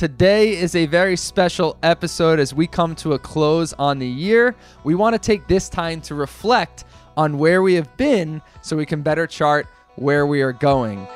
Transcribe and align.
Today 0.00 0.56
is 0.56 0.74
a 0.76 0.86
very 0.86 1.14
special 1.14 1.76
episode 1.82 2.40
as 2.40 2.54
we 2.54 2.66
come 2.66 2.94
to 2.94 3.12
a 3.12 3.18
close 3.18 3.74
on 3.74 3.98
the 3.98 4.08
year. 4.08 4.56
We 4.82 4.94
want 4.94 5.12
to 5.12 5.18
take 5.18 5.46
this 5.46 5.68
time 5.68 6.00
to 6.00 6.14
reflect 6.14 6.84
on 7.18 7.36
where 7.36 7.60
we 7.60 7.74
have 7.74 7.94
been 7.98 8.40
so 8.62 8.78
we 8.78 8.86
can 8.86 9.02
better 9.02 9.26
chart 9.26 9.66
where 9.96 10.26
we 10.26 10.40
are 10.40 10.54
going. 10.54 11.06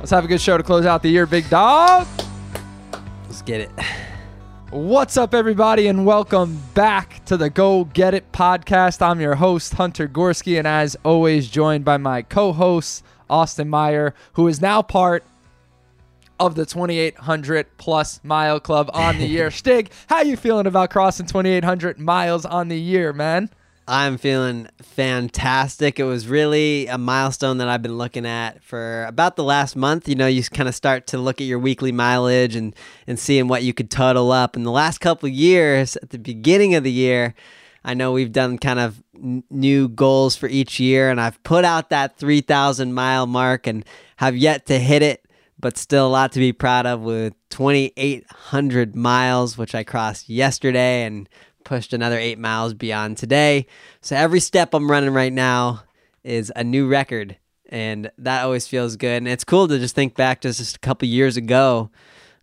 Let's 0.00 0.10
have 0.10 0.26
a 0.26 0.28
good 0.28 0.38
show 0.38 0.58
to 0.58 0.62
close 0.62 0.84
out 0.84 1.02
the 1.02 1.08
year, 1.08 1.24
big 1.24 1.48
dog. 1.48 2.06
Let's 3.22 3.40
get 3.40 3.62
it. 3.62 3.70
What's 4.68 5.16
up, 5.16 5.32
everybody, 5.32 5.86
and 5.86 6.04
welcome 6.04 6.60
back 6.74 7.24
to 7.24 7.38
the 7.38 7.48
Go 7.48 7.84
Get 7.84 8.12
It 8.12 8.32
podcast. 8.32 9.00
I'm 9.00 9.18
your 9.18 9.36
host, 9.36 9.72
Hunter 9.72 10.06
Gorskie, 10.06 10.58
and 10.58 10.68
as 10.68 10.94
always, 11.06 11.48
joined 11.48 11.86
by 11.86 11.96
my 11.96 12.20
co 12.20 12.52
host, 12.52 13.02
Austin 13.30 13.70
Meyer, 13.70 14.14
who 14.34 14.46
is 14.46 14.60
now 14.60 14.82
part 14.82 15.24
of 16.46 16.54
the 16.54 16.66
2800 16.66 17.66
plus 17.78 18.20
mile 18.22 18.60
club 18.60 18.90
on 18.92 19.18
the 19.18 19.26
year. 19.26 19.50
Stig, 19.52 19.90
how 20.06 20.22
you 20.22 20.36
feeling 20.36 20.66
about 20.66 20.90
crossing 20.90 21.26
2800 21.26 21.98
miles 21.98 22.44
on 22.44 22.68
the 22.68 22.78
year, 22.78 23.12
man? 23.12 23.50
I'm 23.86 24.16
feeling 24.16 24.68
fantastic. 24.82 26.00
It 26.00 26.04
was 26.04 26.26
really 26.26 26.86
a 26.86 26.96
milestone 26.96 27.58
that 27.58 27.68
I've 27.68 27.82
been 27.82 27.98
looking 27.98 28.24
at 28.24 28.62
for 28.62 29.04
about 29.04 29.36
the 29.36 29.44
last 29.44 29.76
month. 29.76 30.08
You 30.08 30.14
know, 30.14 30.26
you 30.26 30.42
kind 30.42 30.70
of 30.70 30.74
start 30.74 31.06
to 31.08 31.18
look 31.18 31.40
at 31.40 31.46
your 31.46 31.58
weekly 31.58 31.92
mileage 31.92 32.56
and 32.56 32.74
and 33.06 33.18
seeing 33.18 33.46
what 33.46 33.62
you 33.62 33.74
could 33.74 33.90
total 33.90 34.32
up. 34.32 34.56
In 34.56 34.62
the 34.62 34.70
last 34.70 34.98
couple 34.98 35.28
years, 35.28 35.96
at 35.96 36.10
the 36.10 36.18
beginning 36.18 36.74
of 36.74 36.82
the 36.82 36.92
year, 36.92 37.34
I 37.84 37.92
know 37.92 38.12
we've 38.12 38.32
done 38.32 38.56
kind 38.56 38.80
of 38.80 39.02
n- 39.14 39.44
new 39.50 39.88
goals 39.88 40.34
for 40.34 40.48
each 40.48 40.80
year, 40.80 41.10
and 41.10 41.20
I've 41.20 41.42
put 41.42 41.66
out 41.66 41.90
that 41.90 42.16
3,000 42.16 42.94
mile 42.94 43.26
mark 43.26 43.66
and 43.66 43.84
have 44.16 44.34
yet 44.34 44.64
to 44.66 44.78
hit 44.78 45.02
it 45.02 45.23
but 45.64 45.78
still 45.78 46.06
a 46.06 46.08
lot 46.08 46.30
to 46.30 46.38
be 46.38 46.52
proud 46.52 46.84
of 46.84 47.00
with 47.00 47.32
2,800 47.48 48.94
miles, 48.94 49.56
which 49.56 49.74
I 49.74 49.82
crossed 49.82 50.28
yesterday 50.28 51.04
and 51.04 51.26
pushed 51.64 51.94
another 51.94 52.18
eight 52.18 52.38
miles 52.38 52.74
beyond 52.74 53.16
today. 53.16 53.66
So 54.02 54.14
every 54.14 54.40
step 54.40 54.74
I'm 54.74 54.90
running 54.90 55.14
right 55.14 55.32
now 55.32 55.84
is 56.22 56.52
a 56.54 56.62
new 56.62 56.86
record, 56.86 57.38
and 57.70 58.10
that 58.18 58.44
always 58.44 58.66
feels 58.66 58.96
good. 58.96 59.16
And 59.16 59.28
it's 59.28 59.42
cool 59.42 59.66
to 59.68 59.78
just 59.78 59.94
think 59.94 60.14
back 60.16 60.42
to 60.42 60.52
just 60.52 60.76
a 60.76 60.80
couple 60.80 61.08
years 61.08 61.38
ago 61.38 61.90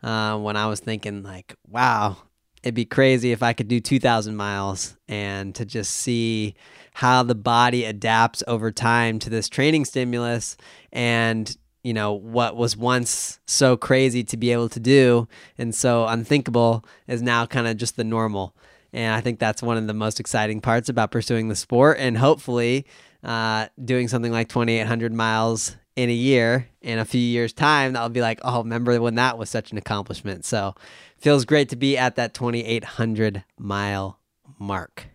uh, 0.01 0.39
when 0.39 0.57
I 0.57 0.65
was 0.65 0.79
thinking, 0.79 1.21
like, 1.21 1.55
wow, 1.67 2.17
it'd 2.63 2.73
be 2.73 2.85
crazy 2.85 3.31
if 3.31 3.43
I 3.43 3.53
could 3.53 3.67
do 3.67 3.79
2,000 3.79 4.35
miles 4.35 4.97
and 5.07 5.53
to 5.53 5.63
just 5.63 5.93
see 5.93 6.55
how 6.93 7.21
the 7.21 7.35
body 7.35 7.85
adapts 7.85 8.41
over 8.47 8.71
time 8.71 9.19
to 9.19 9.29
this 9.29 9.47
training 9.47 9.85
stimulus 9.85 10.57
and 10.91 11.55
you 11.83 11.93
know 11.93 12.13
what 12.13 12.55
was 12.55 12.77
once 12.77 13.39
so 13.45 13.75
crazy 13.75 14.23
to 14.23 14.37
be 14.37 14.51
able 14.51 14.69
to 14.69 14.79
do 14.79 15.27
and 15.57 15.73
so 15.73 16.05
unthinkable 16.07 16.85
is 17.07 17.21
now 17.21 17.45
kind 17.45 17.67
of 17.67 17.77
just 17.77 17.95
the 17.95 18.03
normal. 18.03 18.55
And 18.93 19.15
i 19.15 19.21
think 19.21 19.39
that's 19.39 19.63
one 19.63 19.77
of 19.77 19.87
the 19.87 19.93
most 19.93 20.19
exciting 20.19 20.61
parts 20.61 20.89
about 20.89 21.11
pursuing 21.11 21.47
the 21.47 21.55
sport 21.55 21.97
and 21.99 22.17
hopefully 22.17 22.85
uh, 23.23 23.67
doing 23.83 24.07
something 24.07 24.31
like 24.31 24.49
2800 24.49 25.13
miles 25.13 25.75
in 25.95 26.09
a 26.09 26.13
year 26.13 26.67
in 26.81 26.97
a 26.97 27.05
few 27.05 27.21
years 27.21 27.53
time 27.53 27.93
that'll 27.93 28.09
be 28.09 28.21
like 28.21 28.39
oh 28.43 28.59
remember 28.59 28.99
when 28.99 29.15
that 29.15 29.37
was 29.37 29.49
such 29.49 29.71
an 29.71 29.77
accomplishment? 29.77 30.45
So 30.45 30.75
feels 31.17 31.45
great 31.45 31.69
to 31.69 31.75
be 31.75 31.97
at 31.97 32.15
that 32.15 32.33
2800 32.33 33.43
mile 33.57 34.19
mark. 34.59 35.07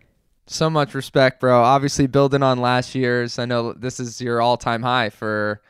So 0.47 0.69
much 0.69 0.93
respect 0.93 1.39
bro. 1.39 1.61
Obviously 1.61 2.07
building 2.07 2.43
on 2.43 2.59
last 2.59 2.95
year's 2.95 3.37
i 3.39 3.45
know 3.45 3.73
this 3.73 3.99
is 3.99 4.19
your 4.19 4.41
all-time 4.41 4.81
high 4.81 5.09
for 5.09 5.61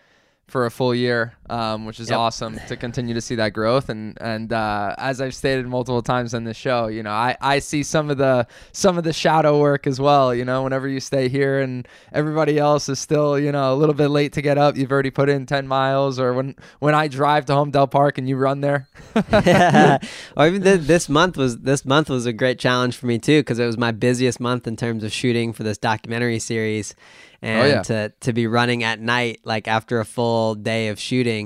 for 0.48 0.66
a 0.66 0.72
full 0.72 0.94
year, 0.96 1.34
um, 1.50 1.86
which 1.86 2.00
is 2.00 2.10
yep. 2.10 2.20
awesome 2.20 2.60
to 2.68 2.76
continue 2.76 3.14
to 3.14 3.22
see 3.22 3.36
that 3.36 3.54
growth. 3.54 3.90
And 3.90 4.18
and 4.22 4.52
uh, 4.52 4.96
as 4.98 5.22
I've 5.22 5.36
stated 5.36 5.68
multiple 5.68 6.02
times 6.02 6.34
on 6.34 6.44
the 6.44 6.54
show, 6.54 6.88
you 6.88 7.04
know, 7.04 7.12
I, 7.12 7.38
I 7.42 7.60
see 7.60 7.84
some 7.84 8.10
of 8.10 8.18
the 8.18 8.48
some 8.72 8.98
of 8.98 9.04
the 9.04 9.14
shadow 9.14 9.60
work 9.60 9.88
as 9.88 10.00
well. 10.00 10.34
You 10.34 10.46
know, 10.46 10.64
whenever 10.64 10.88
you 10.88 11.00
stay 11.00 11.30
here 11.30 11.60
and 11.60 11.88
everybody 12.12 12.58
else 12.58 12.90
is 12.90 13.00
still 13.00 13.40
you 13.40 13.52
know 13.52 13.74
a 13.74 13.76
little 13.76 13.96
bit 13.96 14.10
late 14.10 14.34
to 14.34 14.42
get 14.42 14.58
up, 14.58 14.76
you've 14.76 14.92
already 14.92 15.12
put 15.12 15.30
in 15.30 15.46
ten 15.46 15.68
miles. 15.68 16.20
Or 16.20 16.34
when 16.34 16.56
when 16.80 16.96
I 16.96 17.08
drive 17.08 17.46
to 17.46 17.54
Holmdel 17.54 17.90
Park 17.90 18.18
and 18.18 18.28
you 18.28 18.38
run 18.38 18.62
there. 18.62 18.88
yeah. 19.32 19.98
Or 20.36 20.48
even 20.48 20.64
th- 20.64 20.82
this 20.82 21.10
month 21.10 21.38
was 21.38 21.60
this 21.60 21.86
month 21.86 22.10
was 22.10 22.26
a 22.26 22.34
great 22.34 22.60
challenge 22.60 22.96
for 22.98 23.06
me 23.06 23.18
too 23.20 23.40
because 23.40 23.60
it 23.60 23.66
was 23.66 23.78
my 23.78 23.92
busiest 23.92 24.40
month 24.40 24.68
in 24.68 24.76
terms 24.76 25.04
of 25.04 25.12
shooting 25.12 25.54
for 25.54 25.64
this 25.64 25.78
documentary 25.78 26.40
series 26.40 26.96
and 27.42 27.62
oh, 27.62 27.66
yeah. 27.66 27.82
to 27.84 28.14
to 28.20 28.34
be 28.34 28.48
running 28.48 28.84
at 28.84 29.00
night 29.00 29.40
like 29.44 29.68
after 29.68 30.00
a 30.00 30.06
full 30.06 30.56
day 30.56 30.88
of 30.88 31.00
shooting 31.00 31.37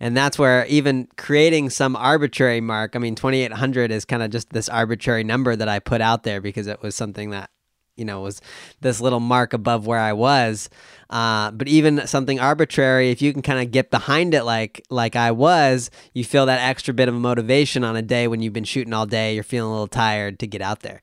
and 0.00 0.16
that's 0.16 0.38
where 0.38 0.66
even 0.66 1.08
creating 1.16 1.70
some 1.70 1.96
arbitrary 1.96 2.60
mark 2.60 2.96
i 2.96 2.98
mean 2.98 3.14
2800 3.14 3.90
is 3.90 4.04
kind 4.04 4.22
of 4.22 4.30
just 4.30 4.50
this 4.50 4.68
arbitrary 4.68 5.24
number 5.24 5.56
that 5.56 5.68
i 5.68 5.78
put 5.78 6.00
out 6.00 6.22
there 6.22 6.40
because 6.40 6.66
it 6.66 6.82
was 6.82 6.94
something 6.94 7.30
that 7.30 7.50
you 7.96 8.04
know 8.04 8.20
was 8.20 8.40
this 8.80 9.00
little 9.00 9.20
mark 9.20 9.52
above 9.52 9.86
where 9.86 9.98
i 9.98 10.12
was. 10.12 10.68
Uh, 11.08 11.52
but 11.52 11.68
even 11.68 12.04
something 12.06 12.40
arbitrary 12.40 13.10
if 13.10 13.22
you 13.22 13.32
can 13.32 13.42
kind 13.42 13.60
of 13.60 13.70
get 13.70 13.90
behind 13.90 14.34
it 14.34 14.42
like 14.44 14.84
like 14.90 15.14
i 15.16 15.30
was 15.30 15.90
you 16.12 16.24
feel 16.24 16.46
that 16.46 16.60
extra 16.60 16.92
bit 16.92 17.08
of 17.08 17.14
motivation 17.14 17.84
on 17.84 17.96
a 17.96 18.02
day 18.02 18.26
when 18.26 18.42
you've 18.42 18.52
been 18.52 18.64
shooting 18.64 18.92
all 18.92 19.06
day 19.06 19.34
you're 19.34 19.44
feeling 19.44 19.68
a 19.68 19.72
little 19.72 19.86
tired 19.86 20.38
to 20.38 20.46
get 20.46 20.60
out 20.60 20.80
there. 20.80 21.02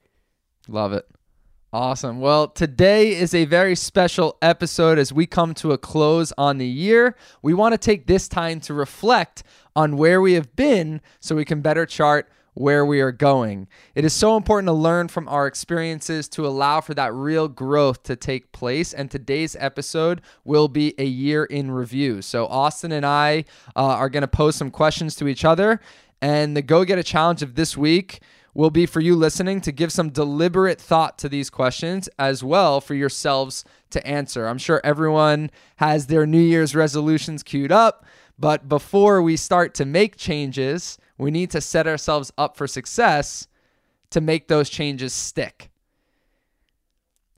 Love 0.67 0.93
it 0.93 1.05
Awesome. 1.73 2.19
Well, 2.19 2.49
today 2.49 3.15
is 3.15 3.33
a 3.33 3.45
very 3.45 3.75
special 3.75 4.37
episode 4.43 4.99
as 4.99 5.11
we 5.11 5.25
come 5.25 5.55
to 5.55 5.71
a 5.71 5.77
close 5.79 6.31
on 6.37 6.59
the 6.59 6.67
year. 6.67 7.15
We 7.41 7.55
want 7.55 7.73
to 7.73 7.79
take 7.79 8.05
this 8.05 8.27
time 8.27 8.59
to 8.59 8.75
reflect 8.75 9.41
on 9.75 9.97
where 9.97 10.21
we 10.21 10.33
have 10.33 10.55
been 10.55 11.01
so 11.19 11.35
we 11.35 11.45
can 11.45 11.61
better 11.61 11.87
chart 11.87 12.31
where 12.53 12.85
we 12.85 13.01
are 13.01 13.11
going. 13.11 13.67
It 13.95 14.05
is 14.05 14.13
so 14.13 14.37
important 14.37 14.67
to 14.67 14.73
learn 14.73 15.07
from 15.07 15.27
our 15.27 15.47
experiences 15.47 16.29
to 16.29 16.45
allow 16.45 16.79
for 16.79 16.93
that 16.93 17.11
real 17.11 17.47
growth 17.47 18.03
to 18.03 18.15
take 18.15 18.51
place. 18.51 18.93
And 18.93 19.09
today's 19.09 19.55
episode 19.59 20.21
will 20.43 20.67
be 20.67 20.93
a 20.99 21.05
year 21.05 21.43
in 21.43 21.71
review. 21.71 22.21
So, 22.21 22.45
Austin 22.45 22.91
and 22.91 23.03
I 23.03 23.45
uh, 23.75 23.81
are 23.81 24.09
going 24.09 24.21
to 24.21 24.27
pose 24.27 24.55
some 24.55 24.69
questions 24.69 25.15
to 25.15 25.27
each 25.27 25.43
other. 25.43 25.81
And 26.21 26.55
the 26.55 26.61
Go 26.61 26.85
Get 26.85 26.99
It 26.99 27.07
Challenge 27.07 27.41
of 27.41 27.55
this 27.55 27.75
week 27.75 28.21
will 28.53 28.69
be 28.69 28.85
for 28.85 28.99
you 28.99 29.15
listening 29.15 29.61
to 29.61 29.71
give 29.71 29.91
some 29.91 30.09
deliberate 30.09 30.79
thought 30.79 31.17
to 31.17 31.29
these 31.29 31.49
questions 31.49 32.07
as 32.19 32.43
well 32.43 32.79
for 32.79 32.93
yourselves 32.93 33.65
to 33.89 34.05
answer. 34.05 34.47
I'm 34.47 34.57
sure 34.57 34.81
everyone 34.83 35.49
has 35.77 36.07
their 36.07 36.25
New 36.25 36.41
Year's 36.41 36.75
resolutions 36.75 37.43
queued 37.43 37.71
up, 37.71 38.05
but 38.37 38.69
before 38.69 39.21
we 39.21 39.37
start 39.37 39.73
to 39.75 39.85
make 39.85 40.15
changes, 40.17 40.97
we 41.17 41.31
need 41.31 41.51
to 41.51 41.61
set 41.61 41.87
ourselves 41.87 42.31
up 42.37 42.57
for 42.57 42.67
success 42.67 43.47
to 44.11 44.21
make 44.21 44.47
those 44.47 44.69
changes 44.69 45.13
stick. 45.13 45.69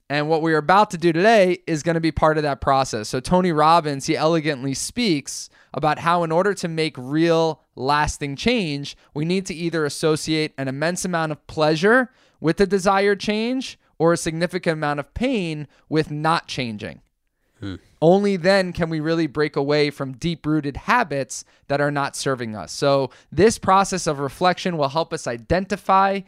And 0.08 0.28
what 0.28 0.40
we're 0.40 0.58
about 0.58 0.90
to 0.90 0.98
do 0.98 1.12
today 1.12 1.58
is 1.66 1.82
going 1.82 1.94
to 1.94 2.00
be 2.00 2.12
part 2.12 2.36
of 2.36 2.44
that 2.44 2.60
process. 2.60 3.08
So, 3.08 3.18
Tony 3.18 3.50
Robbins, 3.50 4.06
he 4.06 4.16
elegantly 4.16 4.72
speaks 4.72 5.50
about 5.74 5.98
how, 5.98 6.22
in 6.22 6.30
order 6.30 6.54
to 6.54 6.68
make 6.68 6.94
real, 6.96 7.60
lasting 7.76 8.36
change, 8.36 8.96
we 9.14 9.24
need 9.24 9.46
to 9.46 9.54
either 9.54 9.84
associate 9.84 10.52
an 10.58 10.68
immense 10.68 11.04
amount 11.04 11.32
of 11.32 11.46
pleasure 11.46 12.10
with 12.40 12.56
the 12.56 12.66
desired 12.66 13.20
change 13.20 13.78
or 13.98 14.12
a 14.12 14.16
significant 14.16 14.74
amount 14.74 15.00
of 15.00 15.14
pain 15.14 15.68
with 15.88 16.10
not 16.10 16.46
changing. 16.46 17.00
Hmm. 17.60 17.76
Only 18.02 18.36
then 18.36 18.72
can 18.72 18.90
we 18.90 19.00
really 19.00 19.26
break 19.26 19.56
away 19.56 19.90
from 19.90 20.12
deep 20.12 20.44
rooted 20.44 20.76
habits 20.76 21.44
that 21.68 21.80
are 21.80 21.90
not 21.90 22.14
serving 22.14 22.54
us. 22.54 22.70
So, 22.72 23.10
this 23.32 23.58
process 23.58 24.06
of 24.06 24.18
reflection 24.18 24.76
will 24.76 24.90
help 24.90 25.14
us 25.14 25.26
identify 25.26 26.20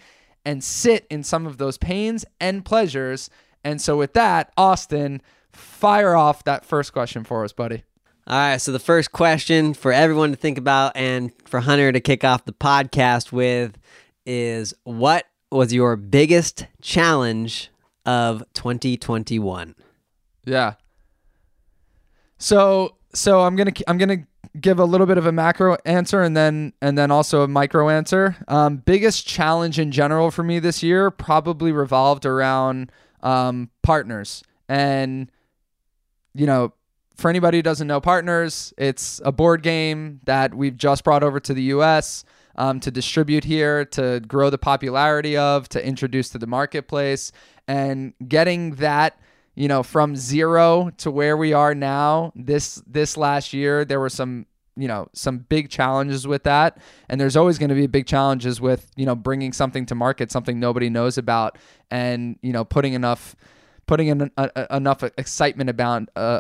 and 0.46 0.64
sit 0.64 1.06
in 1.10 1.22
some 1.22 1.46
of 1.46 1.58
those 1.58 1.76
pains 1.76 2.24
and 2.40 2.64
pleasures 2.64 3.28
and 3.64 3.80
so, 3.80 3.96
with 3.96 4.14
that, 4.14 4.52
Austin, 4.56 5.20
fire 5.52 6.14
off 6.14 6.44
that 6.44 6.64
first 6.64 6.92
question 6.92 7.24
for 7.24 7.44
us, 7.44 7.52
buddy. 7.52 7.84
All 8.28 8.36
right. 8.36 8.60
So, 8.60 8.72
the 8.72 8.78
first 8.78 9.12
question 9.12 9.72
for 9.72 9.90
everyone 9.90 10.30
to 10.32 10.36
think 10.36 10.58
about 10.58 10.92
and 10.94 11.32
for 11.46 11.60
Hunter 11.60 11.90
to 11.92 12.00
kick 12.00 12.24
off 12.24 12.44
the 12.44 12.52
podcast 12.52 13.32
with 13.32 13.78
is 14.26 14.74
what 14.84 15.24
was 15.50 15.72
your 15.72 15.96
biggest 15.96 16.66
challenge 16.82 17.70
of 18.04 18.44
2021? 18.52 19.74
Yeah. 20.44 20.74
So, 22.36 22.96
so 23.14 23.40
I'm 23.40 23.56
going 23.56 23.72
to, 23.72 23.90
I'm 23.90 23.96
going 23.96 24.20
to, 24.20 24.26
give 24.60 24.78
a 24.78 24.84
little 24.84 25.06
bit 25.06 25.18
of 25.18 25.26
a 25.26 25.32
macro 25.32 25.76
answer 25.84 26.22
and 26.22 26.36
then 26.36 26.72
and 26.80 26.96
then 26.96 27.10
also 27.10 27.42
a 27.42 27.48
micro 27.48 27.88
answer. 27.88 28.36
Um, 28.48 28.78
biggest 28.78 29.26
challenge 29.26 29.78
in 29.78 29.92
general 29.92 30.30
for 30.30 30.42
me 30.42 30.58
this 30.58 30.82
year 30.82 31.10
probably 31.10 31.70
revolved 31.70 32.26
around 32.26 32.90
um, 33.22 33.70
partners. 33.82 34.42
And, 34.68 35.30
you 36.34 36.46
know, 36.46 36.72
for 37.18 37.28
anybody 37.28 37.58
who 37.58 37.62
doesn't 37.62 37.88
know 37.88 38.00
partners, 38.00 38.72
it's 38.78 39.20
a 39.24 39.32
board 39.32 39.62
game 39.62 40.20
that 40.24 40.54
we've 40.54 40.76
just 40.76 41.02
brought 41.02 41.24
over 41.24 41.40
to 41.40 41.52
the 41.52 41.64
US 41.64 42.24
um, 42.54 42.78
to 42.80 42.90
distribute 42.90 43.44
here, 43.44 43.84
to 43.86 44.20
grow 44.20 44.50
the 44.50 44.58
popularity 44.58 45.36
of, 45.36 45.68
to 45.70 45.84
introduce 45.84 46.30
to 46.30 46.38
the 46.38 46.46
marketplace. 46.46 47.32
And 47.66 48.14
getting 48.26 48.76
that 48.76 49.20
you 49.56 49.66
know 49.66 49.82
from 49.82 50.14
zero 50.14 50.90
to 50.98 51.10
where 51.10 51.36
we 51.36 51.52
are 51.52 51.74
now 51.74 52.32
this 52.36 52.80
this 52.86 53.16
last 53.16 53.52
year 53.52 53.84
there 53.84 53.98
were 53.98 54.08
some 54.08 54.46
you 54.76 54.86
know 54.86 55.08
some 55.12 55.38
big 55.38 55.68
challenges 55.68 56.28
with 56.28 56.44
that 56.44 56.78
and 57.08 57.20
there's 57.20 57.36
always 57.36 57.58
going 57.58 57.68
to 57.68 57.74
be 57.74 57.88
big 57.88 58.06
challenges 58.06 58.60
with 58.60 58.88
you 58.94 59.04
know 59.04 59.16
bringing 59.16 59.52
something 59.52 59.84
to 59.84 59.96
market 59.96 60.30
something 60.30 60.60
nobody 60.60 60.88
knows 60.88 61.18
about 61.18 61.58
and 61.90 62.38
you 62.40 62.52
know 62.52 62.64
putting 62.64 62.92
enough 62.92 63.34
putting 63.88 64.06
in 64.06 64.30
enough 64.70 65.02
excitement 65.02 65.68
about 65.68 66.08
uh, 66.14 66.38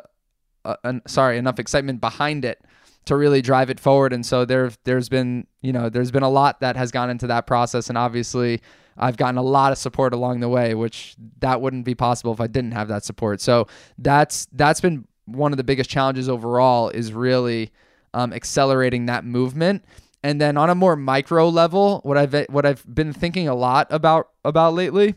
uh, 0.82 0.92
sorry 1.06 1.38
enough 1.38 1.58
excitement 1.58 2.00
behind 2.00 2.44
it 2.44 2.60
to 3.08 3.16
really 3.16 3.40
drive 3.40 3.70
it 3.70 3.80
forward. 3.80 4.12
And 4.12 4.24
so 4.24 4.44
there 4.44 4.70
there's 4.84 5.08
been 5.08 5.46
you 5.62 5.72
know 5.72 5.88
there's 5.88 6.10
been 6.10 6.22
a 6.22 6.28
lot 6.28 6.60
that 6.60 6.76
has 6.76 6.90
gone 6.90 7.10
into 7.10 7.26
that 7.28 7.46
process. 7.46 7.88
And 7.88 7.96
obviously 7.96 8.60
I've 8.96 9.16
gotten 9.16 9.38
a 9.38 9.42
lot 9.42 9.72
of 9.72 9.78
support 9.78 10.12
along 10.12 10.40
the 10.40 10.48
way 10.48 10.74
which 10.74 11.16
that 11.40 11.60
wouldn't 11.60 11.84
be 11.84 11.94
possible 11.94 12.32
if 12.32 12.40
I 12.40 12.46
didn't 12.46 12.72
have 12.72 12.88
that 12.88 13.04
support. 13.04 13.40
So 13.40 13.66
that's 13.96 14.46
that's 14.52 14.80
been 14.80 15.06
one 15.24 15.52
of 15.52 15.56
the 15.56 15.64
biggest 15.64 15.88
challenges 15.88 16.28
overall 16.28 16.90
is 16.90 17.12
really 17.12 17.70
um, 18.14 18.32
accelerating 18.32 19.06
that 19.06 19.24
movement. 19.24 19.84
And 20.22 20.40
then 20.40 20.56
on 20.56 20.68
a 20.68 20.74
more 20.74 20.96
micro 20.96 21.48
level 21.48 22.00
what 22.02 22.18
I've 22.18 22.46
what 22.50 22.66
I've 22.66 22.84
been 22.92 23.12
thinking 23.12 23.48
a 23.48 23.54
lot 23.54 23.86
about 23.90 24.28
about 24.44 24.74
lately 24.74 25.14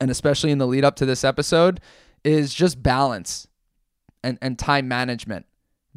and 0.00 0.10
especially 0.10 0.50
in 0.50 0.58
the 0.58 0.66
lead 0.66 0.84
up 0.84 0.96
to 0.96 1.06
this 1.06 1.22
episode 1.22 1.80
is 2.24 2.52
just 2.52 2.82
balance 2.82 3.46
and, 4.22 4.38
and 4.40 4.58
time 4.58 4.88
management 4.88 5.46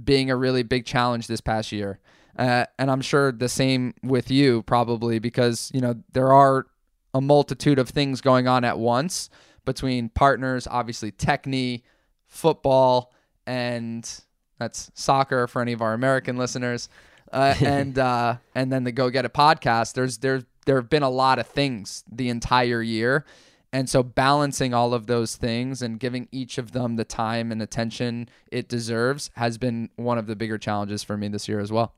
being 0.02 0.30
a 0.30 0.36
really 0.36 0.64
big 0.64 0.86
challenge 0.86 1.28
this 1.28 1.42
past 1.42 1.72
year. 1.72 2.00
Uh, 2.38 2.66
and 2.80 2.90
I'm 2.90 3.02
sure 3.02 3.32
the 3.32 3.50
same 3.50 3.94
with 4.04 4.32
you 4.32 4.64
probably 4.64 5.20
because, 5.20 5.70
you 5.74 5.82
know, 5.82 5.96
there 6.14 6.32
are 6.32 6.68
a 7.14 7.22
multitude 7.22 7.78
of 7.78 7.90
things 7.90 8.22
going 8.22 8.48
on 8.48 8.64
at 8.64 8.80
once 8.80 9.30
between 9.66 10.10
partners, 10.10 10.68
obviously 10.70 11.12
Techni, 11.12 11.84
football, 12.28 13.14
and 13.46 14.10
that's 14.58 14.92
soccer 14.94 15.48
for 15.48 15.62
any 15.62 15.74
of 15.74 15.82
our 15.82 15.94
American 15.94 16.38
listeners. 16.38 16.90
Uh, 17.32 17.54
and 17.62 17.98
uh, 18.00 18.38
and 18.56 18.72
then 18.72 18.84
the 18.84 18.92
Go 18.92 19.10
Get 19.10 19.26
It 19.26 19.34
podcast. 19.34 19.94
There's 19.94 20.18
there's 20.20 20.44
there 20.66 20.76
have 20.78 20.90
been 20.90 21.04
a 21.04 21.10
lot 21.10 21.40
of 21.40 21.48
things 21.48 22.04
the 22.12 22.30
entire 22.30 22.82
year, 22.82 23.26
and 23.74 23.90
so 23.90 24.04
balancing 24.04 24.74
all 24.74 24.94
of 24.94 25.08
those 25.08 25.36
things 25.36 25.82
and 25.82 26.00
giving 26.00 26.28
each 26.32 26.58
of 26.58 26.72
them 26.72 26.96
the 26.96 27.06
time 27.06 27.52
and 27.52 27.62
attention 27.62 28.30
it 28.52 28.68
deserves 28.68 29.32
has 29.36 29.58
been 29.58 29.90
one 29.96 30.18
of 30.18 30.28
the 30.28 30.36
bigger 30.36 30.58
challenges 30.58 31.04
for 31.04 31.18
me 31.18 31.28
this 31.28 31.48
year 31.48 31.60
as 31.60 31.72
well. 31.72 31.94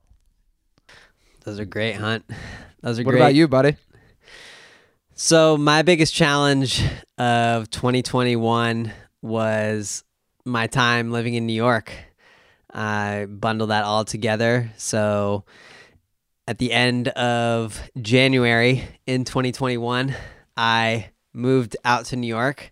Those 1.43 1.59
are 1.59 1.65
great, 1.65 1.95
Hunt. 1.95 2.25
Those 2.81 2.99
are 2.99 3.03
what 3.03 3.11
great. 3.11 3.19
What 3.19 3.25
about 3.25 3.35
you, 3.35 3.47
buddy? 3.47 3.75
So 5.15 5.57
my 5.57 5.81
biggest 5.81 6.13
challenge 6.13 6.83
of 7.17 7.69
2021 7.69 8.91
was 9.21 10.03
my 10.45 10.67
time 10.67 11.11
living 11.11 11.35
in 11.35 11.45
New 11.45 11.53
York. 11.53 11.91
I 12.73 13.27
bundled 13.29 13.69
that 13.69 13.83
all 13.83 14.05
together. 14.05 14.71
So 14.77 15.45
at 16.47 16.57
the 16.57 16.71
end 16.71 17.09
of 17.09 17.81
January 18.01 18.83
in 19.05 19.23
2021, 19.23 20.15
I 20.57 21.09
moved 21.33 21.75
out 21.83 22.05
to 22.05 22.15
New 22.15 22.27
York. 22.27 22.71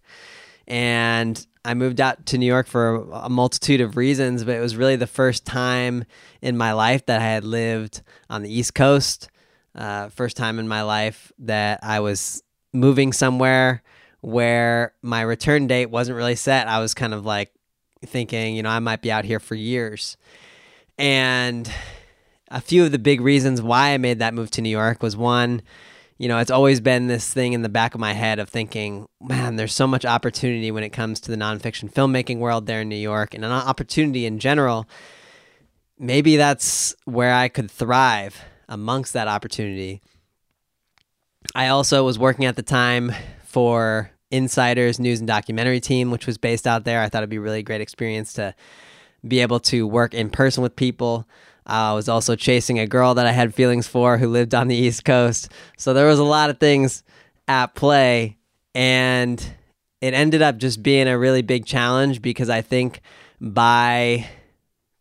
And 0.67 1.45
I 1.65 1.73
moved 1.73 1.99
out 1.99 2.25
to 2.27 2.37
New 2.37 2.45
York 2.45 2.67
for 2.67 3.09
a 3.11 3.29
multitude 3.29 3.81
of 3.81 3.97
reasons, 3.97 4.43
but 4.43 4.55
it 4.55 4.61
was 4.61 4.75
really 4.75 4.95
the 4.95 5.07
first 5.07 5.45
time 5.45 6.05
in 6.41 6.57
my 6.57 6.73
life 6.73 7.05
that 7.05 7.21
I 7.21 7.25
had 7.25 7.43
lived 7.43 8.01
on 8.29 8.41
the 8.41 8.53
East 8.53 8.73
Coast. 8.73 9.29
Uh, 9.75 10.09
first 10.09 10.35
time 10.35 10.59
in 10.59 10.67
my 10.67 10.81
life 10.81 11.31
that 11.39 11.79
I 11.81 11.99
was 12.01 12.43
moving 12.73 13.13
somewhere 13.13 13.83
where 14.21 14.93
my 15.01 15.21
return 15.21 15.67
date 15.67 15.87
wasn't 15.87 16.15
really 16.15 16.35
set. 16.35 16.67
I 16.67 16.79
was 16.79 16.93
kind 16.93 17.13
of 17.13 17.25
like 17.25 17.51
thinking, 18.05 18.55
you 18.55 18.63
know, 18.63 18.69
I 18.69 18.79
might 18.79 19.01
be 19.01 19.11
out 19.11 19.25
here 19.25 19.39
for 19.39 19.55
years. 19.55 20.17
And 20.97 21.71
a 22.49 22.61
few 22.61 22.83
of 22.85 22.91
the 22.91 22.99
big 22.99 23.21
reasons 23.21 23.61
why 23.61 23.89
I 23.89 23.97
made 23.97 24.19
that 24.19 24.33
move 24.33 24.51
to 24.51 24.61
New 24.61 24.69
York 24.69 25.01
was 25.01 25.17
one, 25.17 25.61
you 26.21 26.27
know, 26.27 26.37
it's 26.37 26.51
always 26.51 26.79
been 26.79 27.07
this 27.07 27.33
thing 27.33 27.53
in 27.53 27.63
the 27.63 27.67
back 27.67 27.95
of 27.95 27.99
my 27.99 28.13
head 28.13 28.37
of 28.37 28.47
thinking, 28.47 29.07
man, 29.19 29.55
there's 29.55 29.73
so 29.73 29.87
much 29.87 30.05
opportunity 30.05 30.69
when 30.69 30.83
it 30.83 30.91
comes 30.91 31.19
to 31.21 31.31
the 31.31 31.35
nonfiction 31.35 31.91
filmmaking 31.91 32.37
world 32.37 32.67
there 32.67 32.81
in 32.81 32.89
New 32.89 32.95
York 32.95 33.33
and 33.33 33.43
an 33.43 33.51
opportunity 33.51 34.27
in 34.27 34.37
general. 34.37 34.87
Maybe 35.97 36.37
that's 36.37 36.93
where 37.05 37.33
I 37.33 37.47
could 37.47 37.71
thrive 37.71 38.39
amongst 38.69 39.13
that 39.13 39.27
opportunity. 39.27 40.03
I 41.55 41.69
also 41.69 42.05
was 42.05 42.19
working 42.19 42.45
at 42.45 42.55
the 42.55 42.61
time 42.61 43.11
for 43.43 44.11
Insiders 44.29 44.99
News 44.99 45.17
and 45.17 45.27
Documentary 45.27 45.79
Team, 45.79 46.11
which 46.11 46.27
was 46.27 46.37
based 46.37 46.67
out 46.67 46.83
there. 46.83 47.01
I 47.01 47.09
thought 47.09 47.23
it'd 47.23 47.31
be 47.31 47.37
a 47.37 47.41
really 47.41 47.63
great 47.63 47.81
experience 47.81 48.33
to 48.33 48.53
be 49.27 49.39
able 49.39 49.59
to 49.61 49.87
work 49.87 50.13
in 50.13 50.29
person 50.29 50.61
with 50.61 50.75
people. 50.75 51.27
I 51.71 51.93
was 51.93 52.09
also 52.09 52.35
chasing 52.35 52.79
a 52.79 52.85
girl 52.85 53.13
that 53.13 53.25
I 53.25 53.31
had 53.31 53.55
feelings 53.55 53.87
for 53.87 54.17
who 54.17 54.27
lived 54.27 54.53
on 54.53 54.67
the 54.67 54.75
East 54.75 55.05
Coast. 55.05 55.49
So 55.77 55.93
there 55.93 56.07
was 56.07 56.19
a 56.19 56.23
lot 56.23 56.49
of 56.49 56.59
things 56.59 57.01
at 57.47 57.75
play. 57.75 58.37
And 58.75 59.41
it 60.01 60.13
ended 60.13 60.41
up 60.41 60.57
just 60.57 60.83
being 60.83 61.07
a 61.07 61.17
really 61.17 61.41
big 61.41 61.65
challenge 61.65 62.21
because 62.21 62.49
I 62.49 62.61
think 62.61 62.99
by 63.39 64.27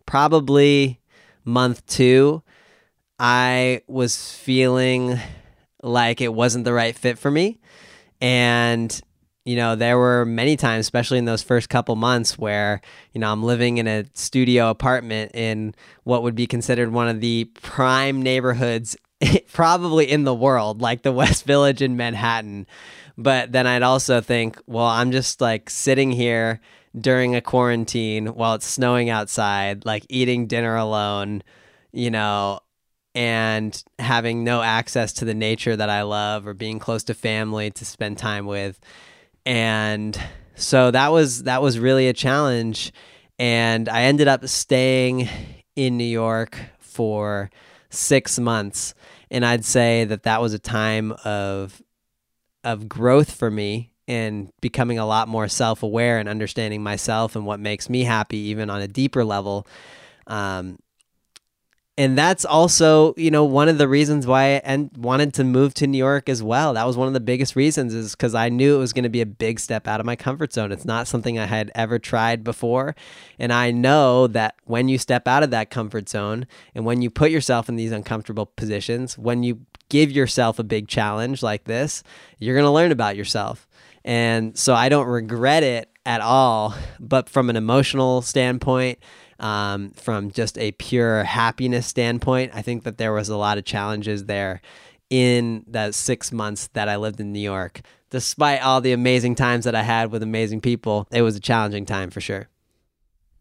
probably 0.06 1.00
month 1.44 1.84
two, 1.86 2.40
I 3.18 3.82
was 3.88 4.32
feeling 4.32 5.18
like 5.82 6.20
it 6.20 6.32
wasn't 6.32 6.64
the 6.64 6.72
right 6.72 6.96
fit 6.96 7.18
for 7.18 7.32
me. 7.32 7.58
And 8.20 9.00
you 9.44 9.56
know, 9.56 9.74
there 9.74 9.96
were 9.96 10.24
many 10.26 10.56
times, 10.56 10.80
especially 10.80 11.18
in 11.18 11.24
those 11.24 11.42
first 11.42 11.68
couple 11.68 11.96
months, 11.96 12.38
where, 12.38 12.80
you 13.12 13.20
know, 13.20 13.32
I'm 13.32 13.42
living 13.42 13.78
in 13.78 13.86
a 13.86 14.04
studio 14.14 14.68
apartment 14.70 15.34
in 15.34 15.74
what 16.04 16.22
would 16.22 16.34
be 16.34 16.46
considered 16.46 16.92
one 16.92 17.08
of 17.08 17.20
the 17.20 17.46
prime 17.62 18.22
neighborhoods, 18.22 18.96
probably 19.52 20.10
in 20.10 20.24
the 20.24 20.34
world, 20.34 20.82
like 20.82 21.02
the 21.02 21.12
West 21.20 21.44
Village 21.44 21.80
in 21.80 21.96
Manhattan. 21.96 22.66
But 23.16 23.52
then 23.52 23.66
I'd 23.66 23.82
also 23.82 24.20
think, 24.20 24.60
well, 24.66 24.86
I'm 24.86 25.10
just 25.10 25.40
like 25.40 25.70
sitting 25.70 26.10
here 26.10 26.60
during 26.98 27.34
a 27.34 27.40
quarantine 27.40 28.26
while 28.28 28.54
it's 28.54 28.66
snowing 28.66 29.08
outside, 29.10 29.84
like 29.86 30.04
eating 30.08 30.46
dinner 30.46 30.76
alone, 30.76 31.42
you 31.92 32.10
know, 32.10 32.60
and 33.14 33.82
having 33.98 34.44
no 34.44 34.62
access 34.62 35.12
to 35.14 35.24
the 35.24 35.34
nature 35.34 35.76
that 35.76 35.90
I 35.90 36.02
love 36.02 36.46
or 36.46 36.54
being 36.54 36.78
close 36.78 37.04
to 37.04 37.14
family 37.14 37.70
to 37.72 37.84
spend 37.84 38.18
time 38.18 38.46
with 38.46 38.80
and 39.50 40.16
so 40.54 40.92
that 40.92 41.08
was 41.10 41.42
that 41.42 41.60
was 41.60 41.76
really 41.80 42.06
a 42.06 42.12
challenge. 42.12 42.92
And 43.36 43.88
i 43.88 44.02
ended 44.02 44.28
up 44.28 44.46
staying 44.46 45.28
in 45.74 45.96
new 45.96 46.04
york 46.04 46.56
for 46.78 47.50
six 47.90 48.38
months. 48.38 48.94
And 49.28 49.44
i'd 49.44 49.64
say 49.64 50.04
that 50.04 50.22
that 50.22 50.40
was 50.40 50.54
a 50.54 50.58
time 50.60 51.12
of 51.24 51.82
of 52.62 52.88
growth 52.88 53.32
for 53.32 53.50
me 53.50 53.92
and 54.06 54.52
becoming 54.60 54.98
a 55.00 55.06
lot 55.06 55.26
more 55.26 55.48
self-aware 55.48 56.18
and 56.18 56.28
understanding 56.28 56.82
myself 56.82 57.34
and 57.34 57.44
what 57.44 57.58
makes 57.58 57.88
me 57.88 58.04
happy 58.04 58.38
even 58.38 58.70
on 58.70 58.82
a 58.82 58.88
deeper 58.88 59.24
level. 59.24 59.66
Um, 60.26 60.78
and 61.98 62.16
that's 62.16 62.44
also 62.44 63.14
you 63.16 63.30
know 63.30 63.44
one 63.44 63.68
of 63.68 63.78
the 63.78 63.88
reasons 63.88 64.26
why 64.26 64.60
I 64.64 64.88
wanted 64.96 65.34
to 65.34 65.44
move 65.44 65.74
to 65.74 65.86
New 65.86 65.98
York 65.98 66.28
as 66.28 66.42
well. 66.42 66.74
That 66.74 66.86
was 66.86 66.96
one 66.96 67.08
of 67.08 67.14
the 67.14 67.20
biggest 67.20 67.56
reasons 67.56 67.94
is 67.94 68.12
because 68.12 68.34
I 68.34 68.48
knew 68.48 68.76
it 68.76 68.78
was 68.78 68.92
going 68.92 69.04
to 69.04 69.10
be 69.10 69.20
a 69.20 69.26
big 69.26 69.60
step 69.60 69.86
out 69.86 70.00
of 70.00 70.06
my 70.06 70.16
comfort 70.16 70.52
zone. 70.52 70.72
It's 70.72 70.84
not 70.84 71.08
something 71.08 71.38
I 71.38 71.46
had 71.46 71.70
ever 71.74 71.98
tried 71.98 72.44
before, 72.44 72.94
and 73.38 73.52
I 73.52 73.70
know 73.70 74.26
that 74.28 74.54
when 74.64 74.88
you 74.88 74.98
step 74.98 75.28
out 75.28 75.42
of 75.42 75.50
that 75.50 75.70
comfort 75.70 76.08
zone 76.08 76.46
and 76.74 76.84
when 76.84 77.02
you 77.02 77.10
put 77.10 77.30
yourself 77.30 77.68
in 77.68 77.76
these 77.76 77.92
uncomfortable 77.92 78.46
positions, 78.46 79.18
when 79.18 79.42
you 79.42 79.60
give 79.88 80.10
yourself 80.10 80.58
a 80.58 80.64
big 80.64 80.88
challenge 80.88 81.42
like 81.42 81.64
this, 81.64 82.02
you're 82.38 82.54
going 82.54 82.64
to 82.64 82.70
learn 82.70 82.92
about 82.92 83.16
yourself. 83.16 83.68
And 84.04 84.56
so 84.56 84.74
I 84.74 84.88
don't 84.88 85.06
regret 85.06 85.62
it 85.62 85.90
at 86.06 86.22
all, 86.22 86.74
but 86.98 87.28
from 87.28 87.50
an 87.50 87.56
emotional 87.56 88.22
standpoint 88.22 88.98
um, 89.40 89.90
from 89.90 90.30
just 90.30 90.58
a 90.58 90.72
pure 90.72 91.24
happiness 91.24 91.86
standpoint, 91.86 92.52
I 92.54 92.62
think 92.62 92.84
that 92.84 92.98
there 92.98 93.12
was 93.12 93.28
a 93.28 93.36
lot 93.36 93.58
of 93.58 93.64
challenges 93.64 94.26
there 94.26 94.60
in 95.08 95.64
the 95.66 95.92
six 95.92 96.30
months 96.30 96.68
that 96.74 96.88
I 96.88 96.96
lived 96.96 97.20
in 97.20 97.32
New 97.32 97.40
York. 97.40 97.80
Despite 98.10 98.62
all 98.62 98.80
the 98.80 98.92
amazing 98.92 99.34
times 99.34 99.64
that 99.64 99.74
I 99.74 99.82
had 99.82 100.10
with 100.10 100.22
amazing 100.22 100.60
people, 100.60 101.06
it 101.10 101.22
was 101.22 101.36
a 101.36 101.40
challenging 101.40 101.86
time 101.86 102.10
for 102.10 102.20
sure. 102.20 102.48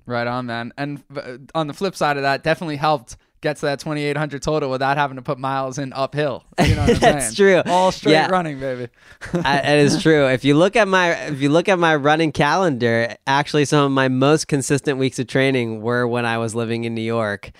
Right 0.05 0.25
on, 0.25 0.47
man. 0.47 0.73
And 0.77 1.03
uh, 1.15 1.37
on 1.53 1.67
the 1.67 1.73
flip 1.73 1.95
side 1.95 2.17
of 2.17 2.23
that, 2.23 2.43
definitely 2.43 2.77
helped 2.77 3.15
get 3.41 3.57
to 3.57 3.61
that 3.63 3.79
2800 3.79 4.41
total 4.41 4.69
without 4.69 4.97
having 4.97 5.15
to 5.15 5.21
put 5.21 5.37
miles 5.37 5.77
in 5.77 5.93
uphill. 5.93 6.43
You 6.69 6.75
know 6.75 6.85
That's 6.85 6.99
saying? 6.99 7.17
It's 7.17 7.35
true. 7.35 7.61
All 7.65 7.91
straight 7.91 8.11
yeah. 8.11 8.29
running, 8.29 8.59
baby. 8.59 8.89
it 9.33 9.79
is 9.79 10.03
true. 10.03 10.27
If 10.27 10.45
you 10.45 10.55
look 10.55 10.75
at 10.75 10.87
my 10.87 11.13
if 11.13 11.41
you 11.41 11.49
look 11.49 11.67
at 11.67 11.79
my 11.79 11.95
running 11.95 12.31
calendar, 12.31 13.15
actually 13.25 13.65
some 13.65 13.85
of 13.85 13.91
my 13.91 14.07
most 14.07 14.47
consistent 14.47 14.99
weeks 14.99 15.17
of 15.17 15.27
training 15.27 15.81
were 15.81 16.07
when 16.07 16.25
I 16.25 16.37
was 16.37 16.53
living 16.53 16.83
in 16.83 16.93
New 16.93 17.01
York. 17.01 17.51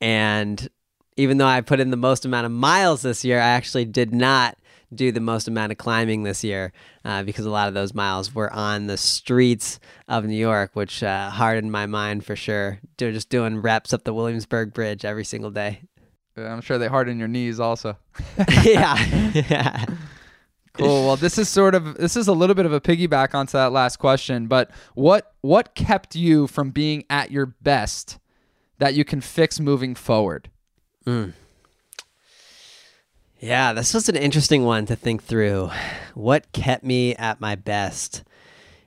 And 0.00 0.68
even 1.16 1.38
though 1.38 1.46
I 1.46 1.60
put 1.60 1.80
in 1.80 1.90
the 1.90 1.96
most 1.96 2.24
amount 2.24 2.46
of 2.46 2.52
miles 2.52 3.02
this 3.02 3.24
year, 3.24 3.38
I 3.38 3.48
actually 3.48 3.84
did 3.84 4.14
not 4.14 4.56
do 4.94 5.12
the 5.12 5.20
most 5.20 5.48
amount 5.48 5.72
of 5.72 5.78
climbing 5.78 6.22
this 6.22 6.44
year 6.44 6.72
uh, 7.04 7.22
because 7.22 7.44
a 7.44 7.50
lot 7.50 7.68
of 7.68 7.74
those 7.74 7.94
miles 7.94 8.34
were 8.34 8.52
on 8.52 8.86
the 8.86 8.96
streets 8.96 9.80
of 10.08 10.24
New 10.24 10.36
York, 10.36 10.70
which 10.74 11.02
uh, 11.02 11.30
hardened 11.30 11.72
my 11.72 11.86
mind 11.86 12.24
for 12.24 12.36
sure. 12.36 12.80
They're 12.98 13.12
just 13.12 13.28
doing 13.28 13.62
reps 13.62 13.92
up 13.92 14.04
the 14.04 14.14
Williamsburg 14.14 14.74
Bridge 14.74 15.04
every 15.04 15.24
single 15.24 15.50
day. 15.50 15.82
I'm 16.36 16.60
sure 16.60 16.78
they 16.78 16.88
harden 16.88 17.18
your 17.18 17.28
knees 17.28 17.60
also. 17.60 17.96
yeah. 18.64 19.30
yeah. 19.32 19.84
Cool. 20.74 21.06
Well, 21.06 21.16
this 21.16 21.36
is 21.36 21.48
sort 21.50 21.74
of 21.74 21.96
this 21.96 22.16
is 22.16 22.28
a 22.28 22.32
little 22.32 22.54
bit 22.54 22.64
of 22.64 22.72
a 22.72 22.80
piggyback 22.80 23.34
onto 23.34 23.52
that 23.52 23.72
last 23.72 23.98
question, 23.98 24.46
but 24.46 24.70
what 24.94 25.34
what 25.42 25.74
kept 25.74 26.16
you 26.16 26.46
from 26.46 26.70
being 26.70 27.04
at 27.10 27.30
your 27.30 27.44
best 27.44 28.18
that 28.78 28.94
you 28.94 29.04
can 29.04 29.20
fix 29.20 29.60
moving 29.60 29.94
forward? 29.94 30.50
Mm. 31.06 31.34
Yeah, 33.42 33.72
this 33.72 33.92
was 33.92 34.08
an 34.08 34.14
interesting 34.14 34.62
one 34.62 34.86
to 34.86 34.94
think 34.94 35.24
through. 35.24 35.68
What 36.14 36.52
kept 36.52 36.84
me 36.84 37.16
at 37.16 37.40
my 37.40 37.56
best? 37.56 38.22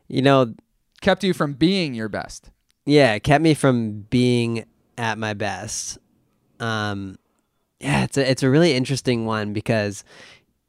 You 0.08 0.22
know, 0.22 0.54
kept 1.02 1.26
you 1.26 1.34
from 1.34 1.56
being 1.56 1.94
your 1.94 2.08
best. 2.08 2.52
Yeah, 2.86 3.16
it 3.16 3.24
kept 3.24 3.44
me 3.44 3.54
from 3.54 4.06
being 4.10 4.64
at 4.98 5.18
my 5.18 5.34
best. 5.34 5.98
Um 6.62 7.18
yeah, 7.82 8.06
it's 8.06 8.18
a 8.18 8.32
it's 8.32 8.44
a 8.44 8.50
really 8.50 8.74
interesting 8.74 9.26
one 9.26 9.52
because 9.52 10.06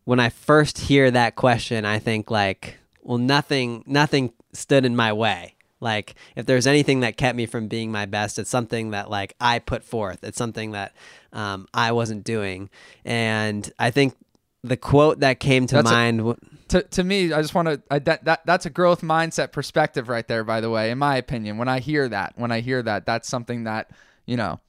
when 0.02 0.18
I 0.18 0.30
first 0.30 0.78
hear 0.78 1.08
that 1.12 1.36
question, 1.36 1.84
I 1.84 2.00
think 2.00 2.28
like, 2.28 2.78
well, 3.02 3.18
nothing, 3.18 3.84
nothing 3.86 4.32
stood 4.52 4.84
in 4.84 4.96
my 4.96 5.12
way. 5.12 5.55
Like, 5.80 6.14
if 6.36 6.46
there's 6.46 6.66
anything 6.66 7.00
that 7.00 7.16
kept 7.16 7.36
me 7.36 7.46
from 7.46 7.68
being 7.68 7.92
my 7.92 8.06
best, 8.06 8.38
it's 8.38 8.50
something 8.50 8.90
that 8.90 9.10
like 9.10 9.34
I 9.40 9.58
put 9.58 9.84
forth. 9.84 10.24
It's 10.24 10.38
something 10.38 10.72
that 10.72 10.94
um, 11.32 11.68
I 11.74 11.92
wasn't 11.92 12.24
doing, 12.24 12.70
and 13.04 13.70
I 13.78 13.90
think 13.90 14.14
the 14.62 14.76
quote 14.76 15.20
that 15.20 15.38
came 15.40 15.66
to 15.66 15.76
That's 15.76 15.90
mind. 15.90 16.20
A, 16.20 16.36
to, 16.68 16.82
to 16.82 17.04
me, 17.04 17.32
I 17.32 17.40
just 17.42 17.54
want 17.54 17.68
to 17.68 18.00
that, 18.00 18.24
that 18.24 18.46
that's 18.46 18.66
a 18.66 18.70
growth 18.70 19.02
mindset 19.02 19.52
perspective 19.52 20.08
right 20.08 20.26
there. 20.26 20.44
By 20.44 20.60
the 20.60 20.70
way, 20.70 20.90
in 20.90 20.98
my 20.98 21.16
opinion, 21.16 21.58
when 21.58 21.68
I 21.68 21.80
hear 21.80 22.08
that, 22.08 22.34
when 22.36 22.50
I 22.50 22.60
hear 22.60 22.82
that, 22.82 23.06
that's 23.06 23.28
something 23.28 23.64
that 23.64 23.90
you 24.24 24.36
know 24.36 24.60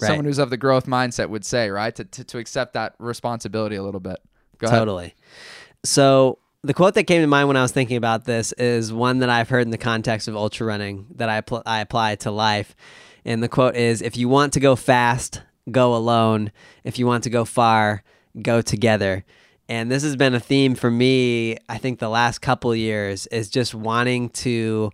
right. 0.00 0.08
someone 0.08 0.24
who's 0.24 0.38
of 0.38 0.50
the 0.50 0.56
growth 0.56 0.86
mindset 0.86 1.28
would 1.30 1.44
say, 1.44 1.70
right? 1.70 1.94
To, 1.94 2.04
to, 2.04 2.24
to 2.24 2.38
accept 2.38 2.74
that 2.74 2.94
responsibility 2.98 3.76
a 3.76 3.82
little 3.82 4.00
bit. 4.00 4.18
Go 4.58 4.68
totally. 4.68 5.04
Ahead. 5.04 5.14
So 5.84 6.38
the 6.64 6.74
quote 6.74 6.94
that 6.94 7.04
came 7.04 7.20
to 7.22 7.26
mind 7.26 7.48
when 7.48 7.56
I 7.56 7.62
was 7.62 7.72
thinking 7.72 7.96
about 7.96 8.24
this 8.24 8.52
is 8.52 8.92
one 8.92 9.18
that 9.18 9.28
I've 9.28 9.48
heard 9.48 9.62
in 9.62 9.70
the 9.70 9.78
context 9.78 10.28
of 10.28 10.36
ultra 10.36 10.66
running 10.66 11.06
that 11.16 11.28
I, 11.28 11.40
pl- 11.40 11.62
I 11.66 11.80
apply 11.80 12.16
to 12.16 12.30
life. 12.30 12.76
And 13.24 13.42
the 13.42 13.48
quote 13.48 13.74
is 13.74 14.00
If 14.00 14.16
you 14.16 14.28
want 14.28 14.52
to 14.52 14.60
go 14.60 14.76
fast, 14.76 15.42
go 15.70 15.94
alone. 15.94 16.52
If 16.84 16.98
you 16.98 17.06
want 17.06 17.24
to 17.24 17.30
go 17.30 17.44
far, 17.44 18.04
go 18.40 18.62
together. 18.62 19.24
And 19.68 19.90
this 19.90 20.02
has 20.02 20.16
been 20.16 20.34
a 20.34 20.40
theme 20.40 20.74
for 20.74 20.90
me, 20.90 21.56
I 21.68 21.78
think, 21.78 21.98
the 21.98 22.08
last 22.08 22.40
couple 22.40 22.74
years 22.74 23.26
is 23.28 23.48
just 23.48 23.74
wanting 23.74 24.28
to 24.30 24.90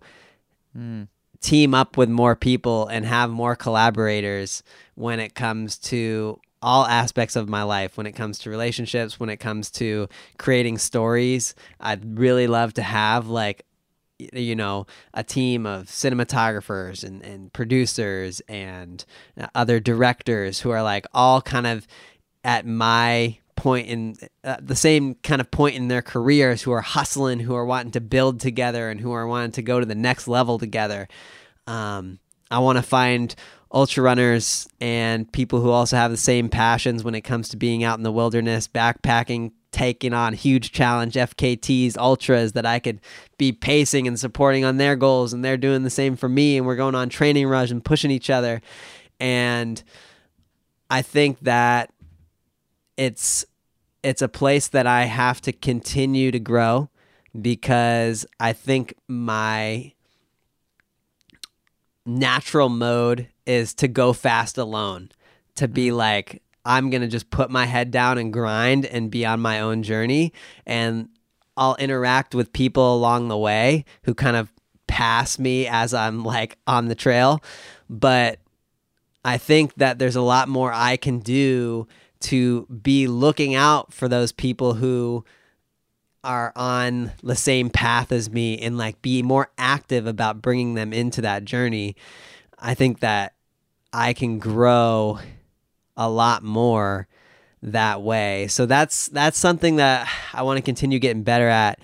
mm. 0.77 1.07
team 1.41 1.73
up 1.73 1.97
with 1.97 2.09
more 2.09 2.35
people 2.35 2.87
and 2.87 3.05
have 3.05 3.29
more 3.29 3.55
collaborators 3.55 4.63
when 4.95 5.19
it 5.19 5.35
comes 5.35 5.77
to 5.77 6.39
all 6.61 6.85
aspects 6.85 7.35
of 7.35 7.47
my 7.47 7.63
life 7.63 7.97
when 7.97 8.05
it 8.05 8.11
comes 8.13 8.39
to 8.39 8.49
relationships 8.49 9.19
when 9.19 9.29
it 9.29 9.37
comes 9.37 9.71
to 9.71 10.07
creating 10.37 10.77
stories. 10.77 11.55
I'd 11.79 12.19
really 12.19 12.47
love 12.47 12.73
to 12.75 12.81
have 12.81 13.27
like 13.27 13.65
you 14.33 14.55
know 14.55 14.85
a 15.13 15.23
team 15.23 15.65
of 15.65 15.85
cinematographers 15.85 17.03
and, 17.03 17.21
and 17.23 17.53
producers 17.53 18.41
and 18.49 19.05
other 19.55 19.79
directors 19.79 20.59
who 20.59 20.71
are 20.71 20.83
like 20.83 21.05
all 21.13 21.41
kind 21.41 21.65
of 21.65 21.87
at 22.43 22.65
my 22.65 23.37
point 23.55 23.87
in 23.87 24.15
uh, 24.43 24.57
the 24.61 24.75
same 24.75 25.15
kind 25.15 25.41
of 25.41 25.51
point 25.51 25.75
in 25.75 25.89
their 25.89 26.01
careers 26.01 26.61
who 26.61 26.71
are 26.71 26.81
hustling 26.81 27.39
who 27.39 27.55
are 27.55 27.65
wanting 27.65 27.91
to 27.91 28.01
build 28.01 28.39
together 28.39 28.89
and 28.89 29.01
who 29.01 29.11
are 29.11 29.27
wanting 29.27 29.51
to 29.51 29.61
go 29.61 29.79
to 29.79 29.85
the 29.85 29.95
next 29.95 30.27
level 30.27 30.59
together. 30.59 31.07
Um, 31.67 32.19
i 32.51 32.57
want 32.59 32.77
to 32.77 32.81
find 32.81 33.35
ultra 33.71 34.03
runners 34.03 34.67
and 34.81 35.31
people 35.31 35.61
who 35.61 35.69
also 35.69 35.95
have 35.95 36.11
the 36.11 36.17
same 36.17 36.49
passions 36.49 37.03
when 37.03 37.15
it 37.15 37.21
comes 37.21 37.49
to 37.49 37.57
being 37.57 37.83
out 37.83 37.97
in 37.97 38.03
the 38.03 38.11
wilderness, 38.11 38.67
backpacking, 38.67 39.51
taking 39.71 40.13
on 40.13 40.33
huge 40.33 40.71
challenge 40.71 41.13
FKTs, 41.13 41.95
ultras 41.97 42.53
that 42.53 42.65
I 42.65 42.79
could 42.79 42.99
be 43.37 43.51
pacing 43.51 44.07
and 44.07 44.19
supporting 44.19 44.65
on 44.65 44.77
their 44.77 44.95
goals 44.95 45.33
and 45.33 45.45
they're 45.45 45.57
doing 45.57 45.83
the 45.83 45.89
same 45.91 46.15
for 46.15 46.27
me 46.27 46.57
and 46.57 46.65
we're 46.65 46.75
going 46.75 46.95
on 46.95 47.09
training 47.09 47.47
rush 47.47 47.69
and 47.69 47.85
pushing 47.85 48.09
each 48.09 48.29
other. 48.29 48.61
And 49.19 49.81
I 50.89 51.01
think 51.03 51.39
that 51.41 51.91
it's 52.97 53.45
it's 54.01 54.21
a 54.21 54.29
place 54.29 54.69
that 54.69 54.87
I 54.87 55.03
have 55.03 55.41
to 55.41 55.51
continue 55.51 56.31
to 56.31 56.39
grow 56.39 56.89
because 57.39 58.25
I 58.39 58.53
think 58.53 58.93
my 59.07 59.93
natural 62.05 62.69
mode 62.69 63.27
is 63.49 63.73
to 63.73 63.87
go 63.87 64.13
fast 64.13 64.57
alone, 64.59 65.09
to 65.55 65.67
be 65.67 65.87
mm-hmm. 65.87 65.97
like, 65.97 66.43
I'm 66.63 66.91
going 66.91 67.01
to 67.01 67.07
just 67.07 67.31
put 67.31 67.49
my 67.49 67.65
head 67.65 67.89
down 67.89 68.19
and 68.19 68.31
grind 68.31 68.85
and 68.85 69.09
be 69.09 69.25
on 69.25 69.39
my 69.39 69.59
own 69.59 69.81
journey. 69.81 70.33
And 70.67 71.09
I'll 71.57 71.75
interact 71.75 72.35
with 72.35 72.53
people 72.53 72.93
along 72.95 73.27
the 73.27 73.37
way 73.37 73.85
who 74.03 74.13
kind 74.13 74.37
of 74.37 74.53
pass 74.87 75.39
me 75.39 75.67
as 75.67 75.93
I'm 75.93 76.23
like 76.23 76.57
on 76.67 76.87
the 76.87 76.95
trail. 76.95 77.43
But 77.89 78.39
I 79.25 79.37
think 79.37 79.73
that 79.75 79.97
there's 79.97 80.15
a 80.15 80.21
lot 80.21 80.47
more 80.47 80.71
I 80.71 80.95
can 80.95 81.19
do 81.19 81.87
to 82.21 82.67
be 82.67 83.07
looking 83.07 83.55
out 83.55 83.91
for 83.93 84.07
those 84.07 84.31
people 84.31 84.75
who 84.75 85.25
are 86.23 86.51
on 86.55 87.13
the 87.23 87.35
same 87.35 87.69
path 87.69 88.11
as 88.11 88.29
me 88.29 88.59
and 88.59 88.77
like 88.77 89.01
be 89.01 89.23
more 89.23 89.49
active 89.57 90.05
about 90.05 90.41
bringing 90.41 90.73
them 90.75 90.93
into 90.93 91.21
that 91.21 91.45
journey, 91.45 91.95
I 92.59 92.73
think 92.73 92.99
that 92.99 93.33
I 93.91 94.13
can 94.13 94.39
grow 94.39 95.19
a 95.97 96.09
lot 96.09 96.43
more 96.43 97.07
that 97.61 98.01
way. 98.01 98.47
So 98.47 98.65
that's 98.65 99.07
that's 99.07 99.37
something 99.37 99.77
that 99.77 100.09
I 100.33 100.43
want 100.43 100.57
to 100.57 100.61
continue 100.61 100.99
getting 100.99 101.23
better 101.23 101.47
at 101.47 101.79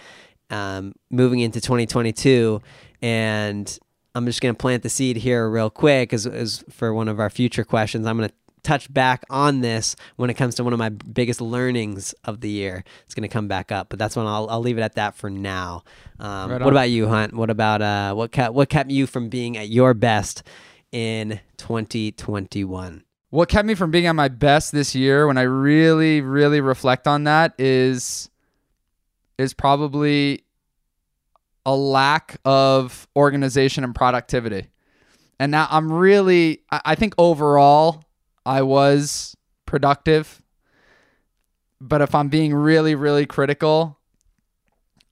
um, 0.50 0.94
moving 1.10 1.40
into 1.40 1.60
2022. 1.60 2.62
And 3.02 3.80
I'm 4.14 4.26
just 4.26 4.42
going 4.42 4.56
to 4.56 4.58
plant 4.58 4.84
the 4.84 4.90
seed 4.90 5.18
here 5.18 5.50
real 5.50 5.70
quick 5.70 6.14
as, 6.14 6.26
as 6.26 6.64
for 6.70 6.94
one 6.94 7.08
of 7.08 7.20
our 7.20 7.30
future 7.30 7.64
questions. 7.64 8.08
I'm 8.08 8.18
going 8.18 8.30
to 8.30 8.36
touch 8.64 8.92
back 8.92 9.24
on 9.30 9.62
this 9.62 9.96
when 10.16 10.30
it 10.30 10.34
comes 10.34 10.56
to 10.56 10.64
one 10.64 10.74
of 10.74 10.80
my 10.80 10.90
biggest 10.90 11.42
learnings 11.42 12.14
of 12.24 12.42
the 12.42 12.50
year. 12.50 12.84
It's 13.06 13.14
going 13.14 13.28
to 13.28 13.34
come 13.34 13.48
back 13.48 13.72
up, 13.72 13.90
but 13.90 14.00
that's 14.00 14.16
when 14.16 14.26
I'll, 14.26 14.50
I'll 14.50 14.62
leave 14.62 14.78
it 14.78 14.82
at 14.82 14.96
that 14.96 15.16
for 15.16 15.30
now. 15.30 15.84
Um, 16.20 16.52
right 16.52 16.62
what 16.62 16.72
about 16.72 16.90
you, 16.90 17.08
Hunt? 17.08 17.34
What 17.34 17.50
about 17.50 17.82
uh, 17.82 18.14
what 18.16 18.32
kept 18.32 18.54
what 18.54 18.70
kept 18.70 18.90
you 18.90 19.06
from 19.06 19.30
being 19.30 19.58
at 19.58 19.70
your 19.70 19.94
best 19.94 20.42
in 20.96 21.42
2021? 21.58 23.04
What 23.30 23.50
kept 23.50 23.68
me 23.68 23.75
from 23.75 23.92
being 23.92 24.06
at 24.06 24.16
my 24.16 24.30
best 24.30 24.72
this 24.72 24.96
year, 24.96 25.28
when 25.28 25.38
I 25.38 25.42
really, 25.42 26.22
really 26.22 26.62
reflect 26.62 27.06
on 27.06 27.25
that, 27.25 27.54
is 27.60 28.30
is 29.38 29.54
probably 29.54 30.46
a 31.66 31.75
lack 31.75 32.38
of 32.46 33.10
organization 33.14 33.84
and 33.84 33.94
productivity. 33.94 34.68
And 35.38 35.52
now 35.52 35.68
I'm 35.70 35.92
really, 35.92 36.62
I 36.72 36.96
think 36.96 37.14
overall, 37.18 38.06
I 38.46 38.62
was 38.62 39.36
productive. 39.66 40.42
But 41.82 42.02
if 42.02 42.16
I'm 42.16 42.30
being 42.30 42.54
really, 42.54 42.96
really 42.96 43.25
critical, 43.25 44.00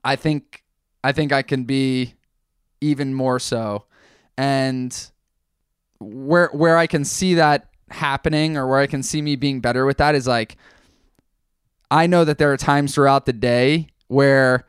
I 0.05 0.15
think 0.15 0.63
I 1.03 1.11
think 1.11 1.33
I 1.33 1.41
can 1.41 1.65
be 1.65 2.13
even 2.79 3.13
more 3.13 3.39
so. 3.39 3.83
And 4.37 5.11
where 6.03 6.49
where 6.49 6.77
I 6.77 6.87
can 6.87 7.05
see 7.05 7.35
that 7.35 7.69
happening 7.89 8.57
or 8.57 8.67
where 8.67 8.79
I 8.79 8.87
can 8.87 9.03
see 9.03 9.21
me 9.21 9.35
being 9.35 9.59
better 9.59 9.85
with 9.85 9.97
that 9.97 10.15
is 10.15 10.27
like 10.27 10.57
I 11.91 12.07
know 12.07 12.25
that 12.25 12.37
there 12.39 12.51
are 12.51 12.57
times 12.57 12.95
throughout 12.95 13.25
the 13.25 13.33
day 13.33 13.87
where 14.07 14.65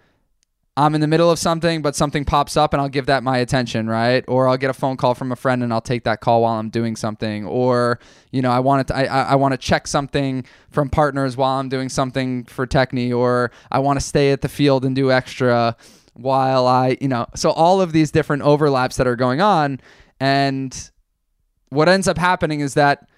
I'm 0.77 0.95
in 0.95 1.01
the 1.01 1.07
middle 1.07 1.31
of 1.31 1.39
something, 1.39 1.83
but 1.83 1.95
something 1.95 2.25
pops 2.25 2.57
up 2.57 2.75
and 2.75 2.81
I'll 2.83 2.89
give 2.89 3.07
that 3.07 3.23
my 3.23 3.39
attention, 3.39 3.89
right? 3.89 4.25
Or 4.27 4.49
I'll 4.49 4.57
get 4.57 4.71
a 4.71 4.75
phone 4.75 4.97
call 4.97 5.15
from 5.15 5.31
a 5.31 5.37
friend 5.37 5.63
and 5.63 5.73
I'll 5.73 5.81
take 5.81 6.03
that 6.05 6.21
call 6.21 6.43
while 6.43 6.59
I'm 6.59 6.69
doing 6.69 6.97
something. 6.97 7.47
Or, 7.47 8.01
you 8.33 8.43
know, 8.43 8.51
I 8.51 8.59
want 8.59 8.89
to, 8.89 8.97
I, 8.97 9.05
I 9.05 9.35
want 9.37 9.53
to 9.53 9.59
check 9.59 9.87
something 9.87 10.45
from 10.71 10.91
partners 10.91 11.37
while 11.37 11.61
I'm 11.61 11.69
doing 11.69 11.89
something 11.89 12.45
for 12.45 12.67
Techni, 12.67 13.17
or 13.17 13.53
I 13.71 13.79
want 13.79 14.01
to 14.01 14.05
stay 14.05 14.33
at 14.33 14.41
the 14.41 14.49
field 14.49 14.85
and 14.85 14.97
do 14.97 15.13
extra 15.13 15.77
while 16.15 16.67
I, 16.67 16.99
you 17.01 17.09
know, 17.09 17.27
so 17.37 17.53
all 17.53 17.81
of 17.81 17.93
these 17.93 18.11
different 18.11 18.43
overlaps 18.43 18.97
that 18.97 19.07
are 19.07 19.17
going 19.17 19.41
on. 19.41 19.81
And 20.19 20.91
what 21.75 21.89
ends 21.89 22.09
up 22.09 22.19
happening 22.19 22.61
is 22.61 22.75
that, 22.75 23.09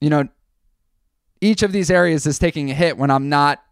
you 0.00 0.10
know, 0.10 0.28
each 1.40 1.62
of 1.62 1.72
these 1.72 1.90
areas 1.90 2.26
is 2.26 2.38
taking 2.38 2.70
a 2.70 2.74
hit 2.74 2.98
when 2.98 3.10
I'm 3.10 3.28
not 3.28 3.62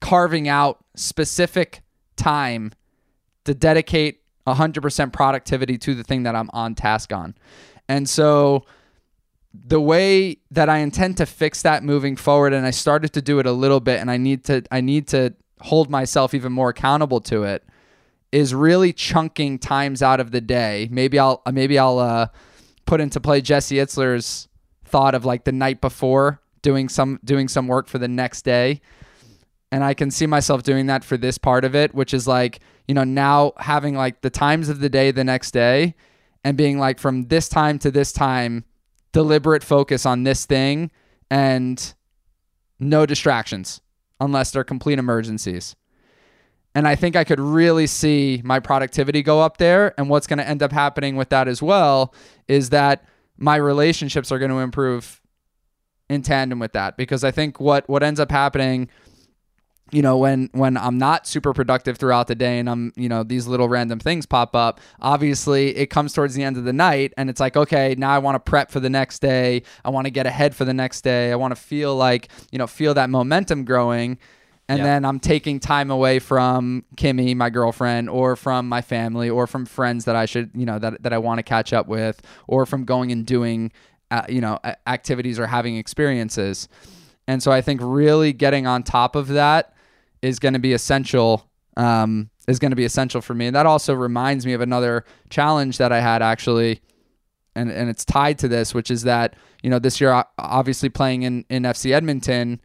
carving 0.00 0.48
out 0.48 0.84
specific 0.96 1.82
time 2.16 2.72
to 3.44 3.54
dedicate 3.54 4.20
100% 4.46 5.12
productivity 5.12 5.78
to 5.78 5.94
the 5.94 6.02
thing 6.02 6.24
that 6.24 6.34
I'm 6.34 6.50
on 6.52 6.74
task 6.74 7.12
on. 7.12 7.36
And 7.88 8.08
so 8.08 8.64
the 9.54 9.80
way 9.80 10.38
that 10.50 10.68
I 10.68 10.78
intend 10.78 11.18
to 11.18 11.26
fix 11.26 11.62
that 11.62 11.84
moving 11.84 12.16
forward, 12.16 12.52
and 12.52 12.66
I 12.66 12.70
started 12.70 13.12
to 13.12 13.22
do 13.22 13.38
it 13.38 13.46
a 13.46 13.52
little 13.52 13.80
bit, 13.80 14.00
and 14.00 14.10
I 14.10 14.16
need 14.16 14.44
to 14.44 14.62
I 14.70 14.80
need 14.80 15.08
to 15.08 15.34
hold 15.60 15.90
myself 15.90 16.34
even 16.34 16.52
more 16.52 16.70
accountable 16.70 17.20
to 17.20 17.44
it, 17.44 17.64
is 18.32 18.54
really 18.54 18.92
chunking 18.92 19.58
times 19.58 20.02
out 20.02 20.18
of 20.18 20.30
the 20.30 20.40
day. 20.40 20.88
Maybe 20.90 21.18
I'll 21.18 21.42
maybe 21.52 21.78
I'll 21.78 21.98
uh, 21.98 22.26
put 22.86 23.00
into 23.00 23.20
play 23.20 23.42
Jesse 23.42 23.76
Itzler's 23.76 24.48
thought 24.84 25.14
of 25.14 25.24
like 25.24 25.44
the 25.44 25.52
night 25.52 25.80
before 25.80 26.40
doing 26.62 26.88
some 26.88 27.20
doing 27.24 27.48
some 27.48 27.68
work 27.68 27.88
for 27.88 27.98
the 27.98 28.08
next 28.08 28.42
day. 28.42 28.80
And 29.70 29.84
I 29.84 29.94
can 29.94 30.10
see 30.10 30.26
myself 30.26 30.62
doing 30.62 30.86
that 30.86 31.04
for 31.04 31.16
this 31.16 31.38
part 31.38 31.64
of 31.64 31.74
it, 31.74 31.94
which 31.94 32.12
is 32.12 32.26
like, 32.26 32.60
you 32.86 32.94
know, 32.94 33.04
now 33.04 33.52
having 33.56 33.94
like 33.94 34.20
the 34.20 34.28
times 34.28 34.68
of 34.68 34.80
the 34.80 34.90
day 34.90 35.10
the 35.10 35.24
next 35.24 35.52
day 35.52 35.94
and 36.44 36.56
being 36.56 36.78
like 36.78 36.98
from 36.98 37.28
this 37.28 37.48
time 37.48 37.78
to 37.78 37.90
this 37.90 38.12
time, 38.12 38.64
deliberate 39.12 39.64
focus 39.64 40.04
on 40.04 40.24
this 40.24 40.44
thing 40.44 40.90
and 41.30 41.94
no 42.78 43.06
distractions 43.06 43.80
unless 44.20 44.50
they're 44.50 44.64
complete 44.64 44.98
emergencies. 44.98 45.74
And 46.74 46.88
I 46.88 46.94
think 46.94 47.16
I 47.16 47.24
could 47.24 47.40
really 47.40 47.86
see 47.86 48.40
my 48.44 48.58
productivity 48.58 49.22
go 49.22 49.40
up 49.40 49.58
there. 49.58 49.94
And 49.98 50.08
what's 50.08 50.26
going 50.26 50.38
to 50.38 50.48
end 50.48 50.62
up 50.62 50.72
happening 50.72 51.16
with 51.16 51.28
that 51.28 51.48
as 51.48 51.62
well 51.62 52.14
is 52.48 52.70
that 52.70 53.04
my 53.36 53.56
relationships 53.56 54.32
are 54.32 54.38
going 54.38 54.50
to 54.50 54.58
improve 54.58 55.20
in 56.08 56.22
tandem 56.22 56.58
with 56.58 56.72
that. 56.72 56.96
Because 56.96 57.24
I 57.24 57.30
think 57.30 57.60
what 57.60 57.88
what 57.88 58.02
ends 58.02 58.20
up 58.20 58.30
happening 58.30 58.88
you 59.92 60.00
know 60.00 60.16
when 60.16 60.48
when 60.52 60.76
i'm 60.76 60.98
not 60.98 61.26
super 61.26 61.52
productive 61.52 61.98
throughout 61.98 62.26
the 62.26 62.34
day 62.34 62.58
and 62.58 62.68
i'm 62.68 62.92
you 62.96 63.08
know 63.08 63.22
these 63.22 63.46
little 63.46 63.68
random 63.68 64.00
things 64.00 64.26
pop 64.26 64.56
up 64.56 64.80
obviously 65.00 65.76
it 65.76 65.86
comes 65.86 66.12
towards 66.12 66.34
the 66.34 66.42
end 66.42 66.56
of 66.56 66.64
the 66.64 66.72
night 66.72 67.12
and 67.16 67.30
it's 67.30 67.38
like 67.38 67.56
okay 67.56 67.94
now 67.96 68.10
i 68.10 68.18
want 68.18 68.34
to 68.34 68.40
prep 68.40 68.70
for 68.70 68.80
the 68.80 68.90
next 68.90 69.20
day 69.20 69.62
i 69.84 69.90
want 69.90 70.06
to 70.06 70.10
get 70.10 70.26
ahead 70.26 70.54
for 70.54 70.64
the 70.64 70.74
next 70.74 71.02
day 71.02 71.30
i 71.30 71.36
want 71.36 71.54
to 71.54 71.60
feel 71.60 71.94
like 71.94 72.28
you 72.50 72.58
know 72.58 72.66
feel 72.66 72.94
that 72.94 73.10
momentum 73.10 73.64
growing 73.64 74.18
and 74.68 74.78
Yep. 74.78 74.86
then 74.86 75.04
i'm 75.04 75.18
taking 75.20 75.58
time 75.60 75.90
away 75.90 76.18
from 76.18 76.84
kimmy 76.96 77.34
my 77.36 77.50
girlfriend 77.50 78.08
or 78.08 78.36
from 78.36 78.68
my 78.68 78.80
family 78.80 79.28
or 79.28 79.46
from 79.46 79.66
friends 79.66 80.04
that 80.04 80.16
i 80.16 80.24
should 80.24 80.50
you 80.54 80.64
know 80.66 80.78
that, 80.78 81.02
that 81.02 81.12
i 81.12 81.18
want 81.18 81.38
to 81.38 81.42
catch 81.42 81.72
up 81.72 81.88
with 81.88 82.22
or 82.46 82.64
from 82.66 82.84
going 82.84 83.10
and 83.12 83.26
doing 83.26 83.72
uh, 84.10 84.22
you 84.28 84.40
know 84.40 84.58
activities 84.86 85.38
or 85.38 85.46
having 85.46 85.76
experiences 85.76 86.68
and 87.28 87.40
so 87.40 87.52
I 87.52 87.60
think 87.60 87.80
really 87.82 88.32
getting 88.32 88.66
on 88.66 88.82
top 88.82 89.14
of 89.14 89.28
that 89.28 89.74
is 90.22 90.40
going 90.40 90.54
to 90.54 90.58
be 90.58 90.72
essential. 90.72 91.48
Um, 91.76 92.30
is 92.48 92.58
going 92.58 92.72
to 92.72 92.76
be 92.76 92.84
essential 92.84 93.20
for 93.20 93.32
me, 93.32 93.46
and 93.46 93.54
that 93.54 93.64
also 93.64 93.94
reminds 93.94 94.44
me 94.44 94.54
of 94.54 94.60
another 94.60 95.04
challenge 95.30 95.78
that 95.78 95.92
I 95.92 96.00
had 96.00 96.20
actually, 96.20 96.82
and 97.54 97.70
and 97.70 97.88
it's 97.88 98.04
tied 98.04 98.38
to 98.40 98.48
this, 98.48 98.74
which 98.74 98.90
is 98.90 99.02
that 99.04 99.36
you 99.62 99.70
know 99.70 99.78
this 99.78 100.00
year, 100.00 100.24
obviously 100.36 100.88
playing 100.88 101.22
in 101.22 101.44
in 101.48 101.62
FC 101.62 101.92
Edmonton, 101.92 102.60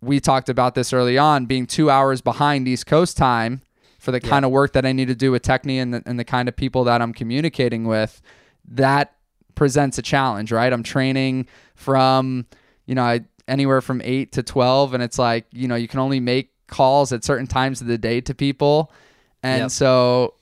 we 0.00 0.20
talked 0.20 0.48
about 0.48 0.74
this 0.74 0.92
early 0.92 1.16
on, 1.18 1.46
being 1.46 1.66
two 1.66 1.90
hours 1.90 2.20
behind 2.20 2.68
East 2.68 2.86
Coast 2.86 3.16
time 3.16 3.62
for 3.98 4.10
the 4.12 4.20
kind 4.20 4.44
of 4.44 4.50
work 4.50 4.74
that 4.74 4.84
I 4.84 4.92
need 4.92 5.08
to 5.08 5.14
do 5.14 5.30
with 5.32 5.42
Techni 5.42 5.76
and 5.80 5.94
the, 5.94 6.02
and 6.04 6.18
the 6.18 6.24
kind 6.24 6.48
of 6.48 6.54
people 6.56 6.84
that 6.84 7.00
I'm 7.00 7.12
communicating 7.14 7.84
with. 7.84 8.20
That 8.66 9.14
presents 9.54 9.96
a 9.98 10.02
challenge, 10.02 10.52
right? 10.52 10.72
I'm 10.72 10.82
training 10.82 11.46
from, 11.74 12.46
you 12.86 12.94
know, 12.94 13.02
I, 13.02 13.20
anywhere 13.48 13.80
from 13.80 14.02
eight 14.04 14.32
to 14.32 14.42
12, 14.42 14.94
and 14.94 15.02
it's 15.02 15.18
like, 15.18 15.46
you 15.52 15.68
know, 15.68 15.74
you 15.74 15.88
can 15.88 16.00
only 16.00 16.20
make 16.20 16.50
calls 16.66 17.12
at 17.12 17.24
certain 17.24 17.46
times 17.46 17.80
of 17.80 17.86
the 17.86 17.98
day 17.98 18.20
to 18.22 18.34
people. 18.34 18.90
And 19.42 19.62
Yep. 19.62 19.70
so 19.70 20.34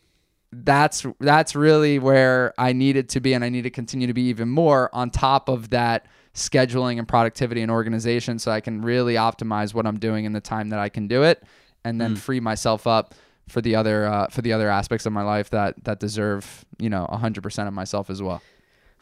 that's 0.53 1.07
that's 1.19 1.55
really 1.57 1.99
where 1.99 2.53
I 2.59 2.73
needed 2.73 3.09
to 3.11 3.21
be 3.21 3.33
and 3.33 3.43
I 3.45 3.49
need 3.49 3.63
to 3.63 3.71
continue 3.71 4.07
to 4.07 4.13
be 4.13 4.23
even 4.25 4.49
more 4.51 4.91
on 4.95 5.11
top 5.11 5.49
of 5.49 5.71
that 5.71 6.07
scheduling 6.35 6.99
and 6.99 7.07
productivity 7.07 7.61
and 7.61 7.71
organization 7.71 8.39
so 8.39 8.51
I 8.51 8.61
can 8.61 8.83
really 8.83 9.15
optimize 9.15 9.75
what 9.75 9.87
I'm 9.87 9.99
doing 9.99 10.25
in 10.25 10.33
the 10.33 10.41
time 10.41 10.71
that 10.71 10.79
I 10.79 10.89
can 10.89 11.07
do 11.07 11.23
it 11.23 11.43
and 11.85 12.01
then 12.01 12.17
free 12.17 12.41
myself 12.41 12.87
up 12.87 13.15
for 13.49 13.61
the 13.61 13.75
other 13.75 14.07
uh, 14.07 14.29
for 14.29 14.41
the 14.41 14.53
other 14.53 14.71
aspects 14.71 15.05
of 15.05 15.13
my 15.13 15.23
life 15.23 15.51
that 15.51 15.85
that 15.85 16.01
deserve, 16.01 16.65
you 16.79 16.89
know, 16.89 17.07
100% 17.13 17.69
of 17.69 17.75
myself 17.75 18.09
as 18.09 18.23
well. 18.23 18.41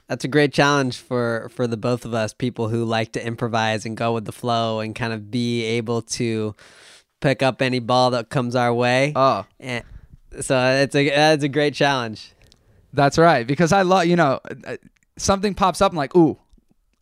That's 0.08 0.24
a 0.24 0.28
great 0.28 0.52
challenge 0.52 0.98
for 0.98 1.50
for 1.54 1.66
the 1.66 1.76
both 1.76 2.04
of 2.04 2.14
us, 2.14 2.32
people 2.32 2.68
who 2.68 2.84
like 2.84 3.12
to 3.12 3.24
improvise 3.24 3.86
and 3.86 3.96
go 3.96 4.12
with 4.12 4.24
the 4.24 4.32
flow 4.32 4.80
and 4.80 4.94
kind 4.94 5.12
of 5.12 5.30
be 5.30 5.62
able 5.64 6.02
to 6.02 6.56
pick 7.20 7.42
up 7.42 7.62
any 7.62 7.78
ball 7.78 8.10
that 8.10 8.28
comes 8.28 8.56
our 8.56 8.74
way. 8.74 9.12
Oh, 9.14 9.46
And 9.60 9.84
so 10.40 10.58
it's 10.82 10.96
a 10.96 11.10
that's 11.10 11.44
a 11.44 11.48
great 11.48 11.74
challenge. 11.74 12.32
That's 12.92 13.18
right. 13.18 13.46
Because 13.46 13.72
I 13.72 13.82
love, 13.82 14.06
you 14.06 14.16
know, 14.16 14.40
something 15.16 15.54
pops 15.54 15.80
up. 15.80 15.92
I'm 15.92 15.96
like, 15.96 16.16
ooh, 16.16 16.38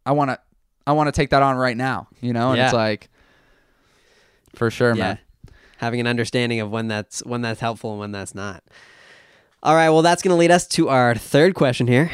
I 0.08 0.12
want 0.12 0.30
to, 0.30 0.38
I 0.86 0.92
want 0.92 1.08
to 1.08 1.12
take 1.12 1.28
that 1.30 1.42
on 1.42 1.56
right 1.56 1.76
now. 1.76 2.08
You 2.22 2.32
know, 2.32 2.52
and 2.52 2.60
it's 2.62 2.72
like, 2.72 3.10
for 4.54 4.70
sure, 4.70 4.94
yeah. 4.94 5.02
man. 5.02 5.18
Having 5.76 6.00
an 6.00 6.06
understanding 6.06 6.60
of 6.60 6.70
when 6.70 6.88
that's 6.88 7.22
when 7.26 7.42
that's 7.42 7.60
helpful 7.60 7.90
and 7.90 8.00
when 8.00 8.10
that's 8.10 8.34
not. 8.34 8.64
All 9.62 9.74
right, 9.74 9.90
well 9.90 10.00
that's 10.00 10.22
going 10.22 10.34
to 10.34 10.38
lead 10.38 10.50
us 10.50 10.66
to 10.68 10.88
our 10.88 11.14
third 11.14 11.54
question 11.54 11.88
here. 11.88 12.10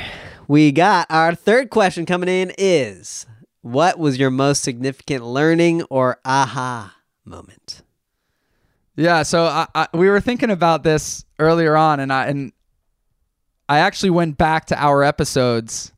We 0.48 0.72
got 0.72 1.06
our 1.08 1.36
third 1.36 1.70
question 1.70 2.04
coming 2.04 2.28
in 2.28 2.52
is 2.58 3.26
what 3.62 3.96
was 3.96 4.18
your 4.18 4.30
most 4.30 4.62
significant 4.62 5.24
learning 5.24 5.84
or 5.84 6.18
aha 6.24 6.96
moment? 7.24 7.82
Yeah. 8.96 9.22
So 9.22 9.44
I, 9.44 9.68
I, 9.74 9.86
we 9.94 10.08
were 10.08 10.20
thinking 10.20 10.50
about 10.50 10.82
this 10.82 11.24
earlier 11.38 11.76
on, 11.76 12.00
and 12.00 12.12
I 12.12 12.26
and 12.26 12.52
I 13.68 13.78
actually 13.78 14.10
went 14.10 14.36
back 14.36 14.66
to 14.66 14.82
our 14.82 15.04
episodes 15.04 15.92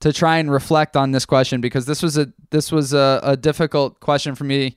to 0.00 0.12
try 0.12 0.38
and 0.38 0.50
reflect 0.50 0.96
on 0.96 1.10
this 1.10 1.26
question 1.26 1.60
because 1.60 1.86
this 1.86 2.02
was 2.02 2.16
a 2.16 2.32
this 2.50 2.70
was 2.70 2.92
a, 2.92 3.20
a 3.22 3.36
difficult 3.36 4.00
question 4.00 4.34
for 4.34 4.44
me 4.44 4.76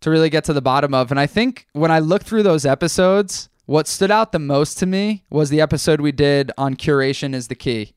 to 0.00 0.10
really 0.10 0.30
get 0.30 0.44
to 0.44 0.52
the 0.52 0.62
bottom 0.62 0.94
of. 0.94 1.10
And 1.10 1.20
I 1.20 1.26
think 1.26 1.66
when 1.72 1.90
I 1.90 2.00
looked 2.00 2.26
through 2.26 2.42
those 2.42 2.66
episodes, 2.66 3.48
what 3.66 3.86
stood 3.86 4.10
out 4.10 4.32
the 4.32 4.40
most 4.40 4.78
to 4.78 4.86
me 4.86 5.24
was 5.30 5.48
the 5.48 5.60
episode 5.60 6.00
we 6.00 6.12
did 6.12 6.50
on 6.58 6.74
curation 6.74 7.34
is 7.34 7.48
the 7.48 7.54
key. 7.54 7.94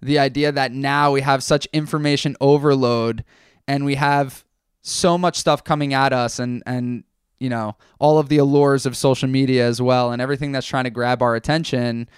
The 0.00 0.18
idea 0.18 0.52
that 0.52 0.70
now 0.70 1.10
we 1.10 1.22
have 1.22 1.42
such 1.42 1.66
information 1.72 2.36
overload 2.40 3.24
and 3.66 3.84
we 3.84 3.96
have 3.96 4.44
so 4.82 5.18
much 5.18 5.36
stuff 5.36 5.64
coming 5.64 5.92
at 5.92 6.12
us 6.12 6.38
and 6.38 6.62
and 6.64 7.04
you 7.40 7.50
know 7.50 7.76
all 7.98 8.18
of 8.18 8.28
the 8.28 8.38
allures 8.38 8.86
of 8.86 8.96
social 8.96 9.28
media 9.28 9.66
as 9.66 9.82
well 9.82 10.12
and 10.12 10.22
everything 10.22 10.52
that's 10.52 10.66
trying 10.66 10.84
to 10.84 10.90
grab 10.90 11.20
our 11.20 11.34
attention 11.34 12.08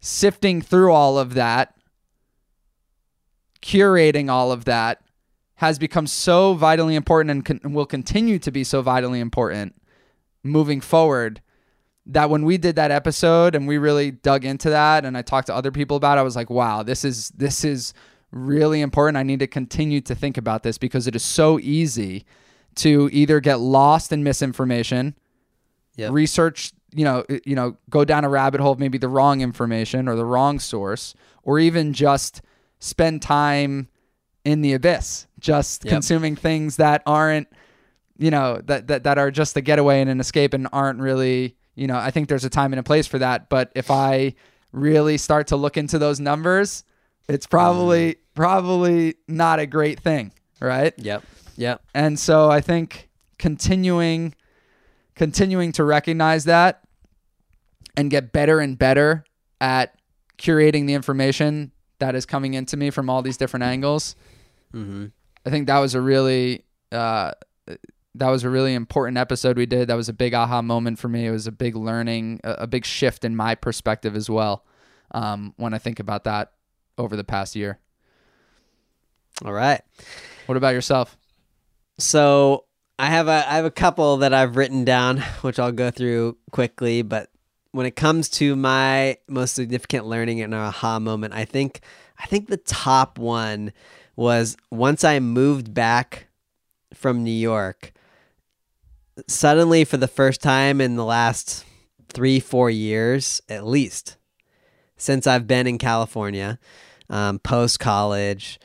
sifting 0.00 0.60
through 0.62 0.90
all 0.90 1.18
of 1.18 1.34
that 1.34 1.74
curating 3.62 4.30
all 4.30 4.52
of 4.52 4.64
that 4.64 5.02
has 5.56 5.78
become 5.78 6.06
so 6.06 6.54
vitally 6.54 6.94
important 6.94 7.30
and 7.30 7.44
con- 7.44 7.72
will 7.72 7.86
continue 7.86 8.38
to 8.38 8.50
be 8.50 8.64
so 8.64 8.80
vitally 8.80 9.20
important 9.20 9.74
moving 10.42 10.80
forward 10.80 11.42
that 12.06 12.30
when 12.30 12.44
we 12.44 12.56
did 12.56 12.76
that 12.76 12.90
episode 12.90 13.54
and 13.54 13.68
we 13.68 13.76
really 13.76 14.10
dug 14.10 14.44
into 14.44 14.70
that 14.70 15.04
and 15.04 15.16
I 15.18 15.22
talked 15.22 15.48
to 15.48 15.54
other 15.54 15.70
people 15.70 15.96
about 15.98 16.16
it, 16.16 16.20
I 16.20 16.24
was 16.24 16.34
like, 16.34 16.48
wow, 16.48 16.82
this 16.82 17.04
is 17.04 17.28
this 17.30 17.62
is 17.62 17.92
really 18.32 18.80
important. 18.80 19.18
I 19.18 19.22
need 19.22 19.40
to 19.40 19.46
continue 19.46 20.00
to 20.02 20.14
think 20.14 20.38
about 20.38 20.62
this 20.62 20.78
because 20.78 21.06
it 21.06 21.14
is 21.14 21.22
so 21.22 21.58
easy 21.60 22.24
to 22.76 23.10
either 23.12 23.40
get 23.40 23.60
lost 23.60 24.12
in 24.12 24.22
misinformation, 24.24 25.14
Yep. 25.96 26.12
research, 26.12 26.72
you 26.94 27.04
know, 27.04 27.24
you 27.44 27.54
know, 27.54 27.76
go 27.90 28.04
down 28.06 28.24
a 28.24 28.28
rabbit 28.30 28.60
hole 28.62 28.72
of 28.72 28.78
maybe 28.78 28.96
the 28.96 29.08
wrong 29.08 29.42
information 29.42 30.08
or 30.08 30.16
the 30.16 30.24
wrong 30.24 30.58
source, 30.58 31.14
or 31.42 31.58
even 31.58 31.92
just 31.92 32.40
spend 32.80 33.22
time 33.22 33.88
in 34.44 34.62
the 34.62 34.72
abyss, 34.72 35.26
just 35.38 35.84
Yep. 35.84 35.92
consuming 35.92 36.34
things 36.34 36.76
that 36.76 37.02
aren't, 37.06 37.48
you 38.18 38.30
know, 38.30 38.60
that, 38.64 38.88
that 38.88 39.04
that 39.04 39.18
are 39.18 39.30
just 39.30 39.56
a 39.56 39.60
getaway 39.60 40.00
and 40.00 40.10
an 40.10 40.18
escape 40.18 40.54
and 40.54 40.66
aren't 40.72 41.00
really, 41.00 41.56
you 41.74 41.86
know, 41.86 41.96
I 41.96 42.10
think 42.10 42.28
there's 42.28 42.44
a 42.44 42.50
time 42.50 42.72
and 42.72 42.80
a 42.80 42.82
place 42.82 43.06
for 43.06 43.18
that. 43.18 43.48
But 43.48 43.70
if 43.74 43.90
I 43.90 44.34
really 44.72 45.18
start 45.18 45.48
to 45.48 45.56
look 45.56 45.76
into 45.76 45.98
those 45.98 46.20
numbers, 46.20 46.84
it's 47.28 47.46
probably 47.46 48.14
mm. 48.14 48.16
probably 48.34 49.14
not 49.28 49.60
a 49.60 49.66
great 49.66 50.00
thing, 50.00 50.32
right? 50.60 50.94
Yep. 50.96 51.24
Yep. 51.56 51.82
And 51.94 52.18
so 52.18 52.50
I 52.50 52.60
think 52.60 53.10
continuing 53.38 54.34
continuing 55.14 55.72
to 55.72 55.84
recognize 55.84 56.44
that 56.44 56.82
and 57.96 58.10
get 58.10 58.32
better 58.32 58.60
and 58.60 58.78
better 58.78 59.24
at 59.60 59.94
curating 60.38 60.86
the 60.86 60.94
information 60.94 61.72
that 62.00 62.14
is 62.14 62.26
coming 62.26 62.54
into 62.54 62.76
me 62.76 62.90
from 62.90 63.08
all 63.08 63.22
these 63.22 63.36
different 63.36 63.64
angles. 63.64 64.16
Mm-hmm. 64.74 65.06
I 65.46 65.50
think 65.50 65.68
that 65.68 65.78
was 65.78 65.94
a 65.94 66.00
really 66.00 66.64
uh, 66.92 67.32
that 68.14 68.28
was 68.28 68.44
a 68.44 68.50
really 68.50 68.74
important 68.74 69.18
episode 69.18 69.56
we 69.56 69.66
did. 69.66 69.88
That 69.88 69.94
was 69.94 70.08
a 70.08 70.12
big 70.12 70.34
aha 70.34 70.62
moment 70.62 70.98
for 70.98 71.08
me. 71.08 71.26
It 71.26 71.30
was 71.30 71.46
a 71.46 71.52
big 71.52 71.76
learning, 71.76 72.40
a, 72.44 72.52
a 72.60 72.66
big 72.66 72.84
shift 72.84 73.24
in 73.24 73.36
my 73.36 73.54
perspective 73.54 74.16
as 74.16 74.28
well. 74.28 74.64
Um, 75.12 75.54
when 75.56 75.74
I 75.74 75.78
think 75.78 76.00
about 76.00 76.24
that 76.24 76.52
over 76.98 77.16
the 77.16 77.24
past 77.24 77.56
year. 77.56 77.78
All 79.44 79.52
right. 79.52 79.80
What 80.46 80.56
about 80.56 80.74
yourself? 80.74 81.16
So 81.98 82.64
I 82.98 83.06
have 83.06 83.28
a 83.28 83.44
I 83.48 83.56
have 83.56 83.64
a 83.64 83.70
couple 83.70 84.18
that 84.18 84.34
I've 84.34 84.56
written 84.56 84.84
down, 84.84 85.18
which 85.40 85.58
I'll 85.58 85.72
go 85.72 85.90
through 85.90 86.36
quickly. 86.50 87.02
But 87.02 87.30
when 87.72 87.86
it 87.86 87.96
comes 87.96 88.28
to 88.28 88.56
my 88.56 89.16
most 89.28 89.54
significant 89.54 90.06
learning 90.06 90.40
and 90.40 90.54
aha 90.54 90.98
moment, 90.98 91.34
I 91.34 91.44
think 91.44 91.80
I 92.18 92.26
think 92.26 92.48
the 92.48 92.56
top 92.56 93.18
one 93.18 93.72
was 94.16 94.56
once 94.70 95.04
I 95.04 95.20
moved 95.20 95.72
back 95.72 96.26
from 96.92 97.24
New 97.24 97.30
York, 97.30 97.92
suddenly 99.26 99.84
for 99.84 99.96
the 99.96 100.08
first 100.08 100.42
time 100.42 100.80
in 100.80 100.96
the 100.96 101.04
last 101.04 101.64
three, 102.08 102.40
four 102.40 102.68
years 102.68 103.40
at 103.48 103.66
least, 103.66 104.16
since 104.96 105.26
I've 105.26 105.46
been 105.46 105.66
in 105.66 105.78
California, 105.78 106.58
um, 107.08 107.38
post 107.38 107.78
college, 107.80 108.58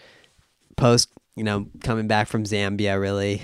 post, 0.75 1.09
you 1.35 1.43
know, 1.43 1.67
coming 1.83 2.07
back 2.07 2.27
from 2.27 2.43
Zambia, 2.43 2.99
really. 2.99 3.41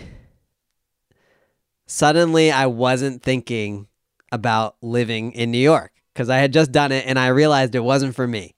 Suddenly, 1.86 2.52
I 2.52 2.66
wasn't 2.68 3.22
thinking 3.22 3.88
about 4.32 4.76
living 4.82 5.32
in 5.34 5.52
New 5.52 5.58
York 5.58 5.92
because 6.14 6.30
I 6.30 6.38
had 6.38 6.54
just 6.54 6.72
done 6.72 6.92
it 6.92 7.06
and 7.06 7.18
I 7.20 7.28
realized 7.28 7.76
it 7.76 7.80
wasn't 7.84 8.16
for 8.16 8.28
me. 8.28 8.56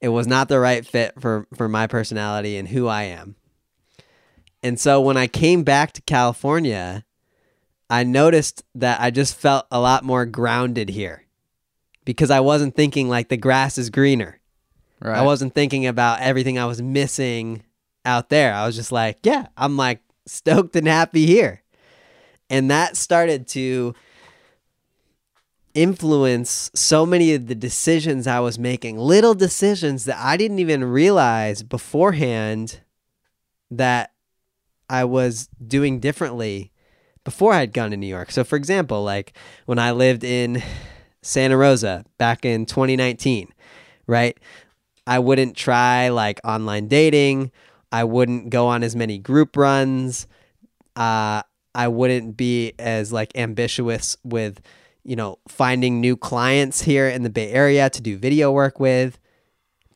It 0.00 0.08
was 0.08 0.26
not 0.26 0.48
the 0.48 0.58
right 0.58 0.84
fit 0.84 1.20
for, 1.20 1.46
for 1.54 1.68
my 1.68 1.86
personality 1.86 2.56
and 2.56 2.68
who 2.68 2.88
I 2.88 3.04
am. 3.04 3.36
And 4.62 4.78
so 4.78 5.00
when 5.00 5.16
I 5.16 5.26
came 5.26 5.62
back 5.64 5.92
to 5.92 6.02
California, 6.02 7.04
I 7.90 8.04
noticed 8.04 8.64
that 8.74 9.00
I 9.00 9.10
just 9.10 9.36
felt 9.36 9.66
a 9.70 9.80
lot 9.80 10.04
more 10.04 10.24
grounded 10.24 10.88
here 10.88 11.24
because 12.04 12.30
I 12.30 12.40
wasn't 12.40 12.74
thinking 12.74 13.08
like 13.08 13.28
the 13.28 13.36
grass 13.36 13.78
is 13.78 13.90
greener. 13.90 14.40
Right. 15.00 15.18
I 15.18 15.22
wasn't 15.22 15.54
thinking 15.54 15.86
about 15.86 16.20
everything 16.20 16.58
I 16.58 16.66
was 16.66 16.80
missing 16.80 17.64
out 18.04 18.28
there. 18.28 18.54
I 18.54 18.66
was 18.66 18.76
just 18.76 18.92
like, 18.92 19.18
yeah, 19.24 19.46
I'm 19.56 19.76
like 19.76 20.00
stoked 20.26 20.76
and 20.76 20.86
happy 20.86 21.26
here. 21.26 21.62
And 22.48 22.70
that 22.70 22.96
started 22.96 23.48
to 23.48 23.94
influence 25.74 26.70
so 26.74 27.06
many 27.06 27.34
of 27.34 27.46
the 27.46 27.54
decisions 27.54 28.26
I 28.26 28.40
was 28.40 28.58
making, 28.58 28.98
little 28.98 29.34
decisions 29.34 30.04
that 30.04 30.18
I 30.18 30.36
didn't 30.36 30.58
even 30.58 30.84
realize 30.84 31.62
beforehand 31.62 32.80
that 33.70 34.12
I 34.88 35.04
was 35.04 35.48
doing 35.66 36.00
differently 36.00 36.72
before 37.24 37.52
I 37.52 37.60
had 37.60 37.72
gone 37.72 37.90
to 37.90 37.96
New 37.96 38.06
York. 38.06 38.30
So, 38.30 38.44
for 38.44 38.56
example, 38.56 39.02
like 39.02 39.32
when 39.66 39.78
I 39.78 39.92
lived 39.92 40.24
in 40.24 40.62
Santa 41.22 41.56
Rosa 41.56 42.04
back 42.18 42.44
in 42.44 42.66
2019, 42.66 43.48
right? 44.06 44.38
I 45.06 45.18
wouldn't 45.18 45.56
try 45.56 46.08
like 46.08 46.40
online 46.44 46.88
dating. 46.88 47.50
I 47.90 48.04
wouldn't 48.04 48.50
go 48.50 48.66
on 48.66 48.82
as 48.82 48.96
many 48.96 49.18
group 49.18 49.56
runs. 49.56 50.26
Uh, 50.96 51.42
I 51.74 51.88
wouldn't 51.88 52.36
be 52.36 52.74
as 52.78 53.12
like 53.12 53.32
ambitious 53.36 54.16
with, 54.24 54.60
you 55.04 55.16
know, 55.16 55.38
finding 55.48 56.00
new 56.00 56.16
clients 56.16 56.82
here 56.82 57.08
in 57.08 57.22
the 57.22 57.30
Bay 57.30 57.50
Area 57.50 57.90
to 57.90 58.00
do 58.00 58.16
video 58.16 58.52
work 58.52 58.78
with 58.78 59.18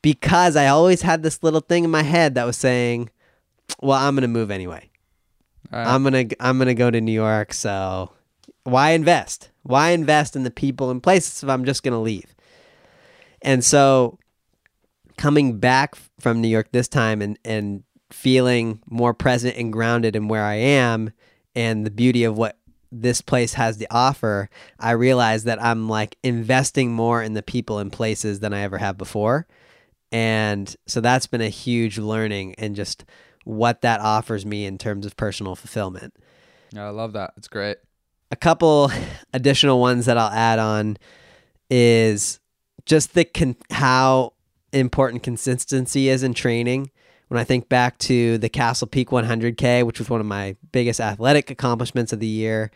because 0.03 0.57
I 0.57 0.69
always 0.69 1.03
had 1.03 1.23
this 1.23 1.43
little 1.43 1.61
thing 1.61 1.85
in 1.85 1.91
my 1.91 2.03
head 2.03 2.35
that 2.35 2.45
was 2.45 2.57
saying, 2.57 3.11
well, 3.81 3.99
I'm 3.99 4.15
going 4.15 4.23
to 4.23 4.29
move 4.29 4.51
anyway. 4.51 4.91
Right. 5.73 5.87
I'm 5.87 6.03
going 6.03 6.29
to 6.29 6.37
I'm 6.45 6.59
going 6.59 6.69
to 6.69 6.75
go 6.75 6.91
to 6.91 7.01
New 7.01 7.13
York, 7.13 7.53
so 7.53 8.13
why 8.65 8.91
invest? 8.91 9.51
Why 9.63 9.91
invest 9.91 10.37
in 10.37 10.45
the 10.45 10.51
people 10.51 10.91
and 10.91 11.03
places 11.03 11.43
if 11.43 11.49
I'm 11.49 11.65
just 11.65 11.83
going 11.83 11.93
to 11.93 11.99
leave? 11.99 12.35
And 13.43 13.65
so 13.65 14.19
coming 15.17 15.59
back 15.59 15.97
from 16.21 16.41
New 16.41 16.49
York 16.49 16.69
this 16.73 16.89
time 16.89 17.23
and 17.23 17.39
and 17.45 17.83
feeling 18.11 18.81
more 18.89 19.13
present 19.15 19.57
and 19.57 19.73
grounded 19.73 20.15
in 20.15 20.29
where 20.29 20.45
I 20.45 20.55
am 20.55 21.11
and 21.55 21.85
the 21.85 21.91
beauty 21.91 22.23
of 22.25 22.39
what 22.39 22.59
this 23.01 23.21
place 23.21 23.55
has 23.55 23.77
to 23.79 23.87
offer, 23.91 24.49
I 24.79 24.93
realize 24.93 25.45
that 25.45 25.63
I'm 25.63 25.89
like 25.89 26.17
investing 26.23 26.93
more 26.93 27.23
in 27.23 27.35
the 27.35 27.43
people 27.43 27.79
and 27.79 27.93
places 27.93 28.41
than 28.41 28.53
I 28.53 28.61
ever 28.61 28.79
have 28.79 28.97
before. 28.97 29.47
And 30.13 30.75
so 30.87 31.01
that's 31.01 31.27
been 31.27 31.41
a 31.41 31.49
huge 31.49 31.99
learning 31.99 32.55
and 32.59 32.77
just 32.77 33.05
what 33.45 33.83
that 33.83 34.01
offers 34.01 34.47
me 34.47 34.65
in 34.65 34.79
terms 34.79 35.07
of 35.07 35.17
personal 35.17 35.55
fulfillment. 35.55 36.15
yeah, 36.73 36.87
I 36.87 36.91
love 36.91 37.13
that. 37.13 37.35
It's 37.37 37.49
great. 37.49 37.79
A 38.31 38.37
couple 38.37 38.91
additional 39.33 39.81
ones 39.81 40.07
that 40.07 40.19
I'll 40.19 40.33
add 40.33 40.59
on 40.59 40.97
is 41.71 42.41
just 42.85 43.15
the 43.15 43.25
con- 43.25 43.57
how 43.71 44.33
important 44.73 45.23
consistency 45.23 46.09
is 46.09 46.23
in 46.23 46.35
training. 46.35 46.91
When 47.29 47.41
I 47.41 47.45
think 47.45 47.69
back 47.69 47.99
to 47.99 48.39
the 48.39 48.49
Castle 48.49 48.87
Peak 48.87 49.09
100K, 49.09 49.85
which 49.85 49.99
was 49.99 50.09
one 50.09 50.21
of 50.21 50.27
my 50.27 50.57
biggest 50.71 51.01
athletic 51.01 51.51
accomplishments 51.51 52.13
of 52.13 52.21
the 52.21 52.27
year, 52.27 52.71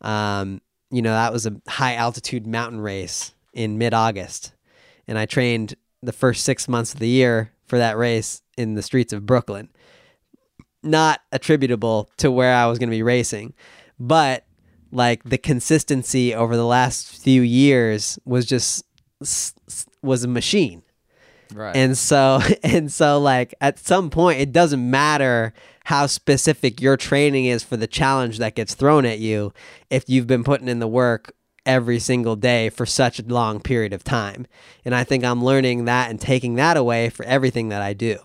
um, 0.00 0.60
you 0.90 1.02
know, 1.02 1.12
that 1.12 1.32
was 1.32 1.46
a 1.46 1.60
high 1.68 1.94
altitude 1.94 2.46
mountain 2.46 2.80
race 2.80 3.34
in 3.52 3.78
mid 3.78 3.94
August. 3.94 4.54
And 5.06 5.18
I 5.18 5.26
trained 5.26 5.74
the 6.02 6.12
first 6.12 6.44
six 6.44 6.68
months 6.68 6.94
of 6.94 7.00
the 7.00 7.08
year 7.08 7.52
for 7.66 7.78
that 7.78 7.96
race 7.96 8.42
in 8.56 8.74
the 8.74 8.82
streets 8.82 9.12
of 9.12 9.26
Brooklyn. 9.26 9.68
Not 10.82 11.20
attributable 11.30 12.10
to 12.18 12.30
where 12.30 12.54
I 12.54 12.66
was 12.66 12.78
going 12.78 12.88
to 12.88 12.96
be 12.96 13.02
racing, 13.02 13.54
but 13.98 14.44
like 14.90 15.22
the 15.24 15.38
consistency 15.38 16.34
over 16.34 16.56
the 16.56 16.66
last 16.66 17.08
few 17.08 17.42
years 17.42 18.18
was 18.24 18.46
just 18.46 18.84
was 20.02 20.24
a 20.24 20.28
machine. 20.28 20.82
Right. 21.54 21.76
And 21.76 21.96
so 21.96 22.40
and 22.62 22.92
so 22.92 23.20
like 23.20 23.54
at 23.60 23.78
some 23.78 24.10
point 24.10 24.40
it 24.40 24.52
doesn't 24.52 24.90
matter 24.90 25.52
how 25.84 26.06
specific 26.06 26.80
your 26.80 26.96
training 26.96 27.46
is 27.46 27.62
for 27.62 27.76
the 27.76 27.86
challenge 27.86 28.38
that 28.38 28.54
gets 28.54 28.74
thrown 28.74 29.04
at 29.04 29.18
you 29.18 29.52
if 29.90 30.08
you've 30.08 30.28
been 30.28 30.44
putting 30.44 30.68
in 30.68 30.78
the 30.78 30.86
work 30.86 31.34
every 31.66 31.98
single 31.98 32.36
day 32.36 32.68
for 32.68 32.86
such 32.86 33.18
a 33.18 33.24
long 33.24 33.60
period 33.60 33.92
of 33.92 34.04
time. 34.04 34.46
And 34.84 34.94
I 34.94 35.04
think 35.04 35.24
I'm 35.24 35.44
learning 35.44 35.84
that 35.84 36.10
and 36.10 36.20
taking 36.20 36.54
that 36.56 36.76
away 36.76 37.08
for 37.10 37.24
everything 37.24 37.68
that 37.68 37.82
I 37.82 37.92
do. 37.92 38.18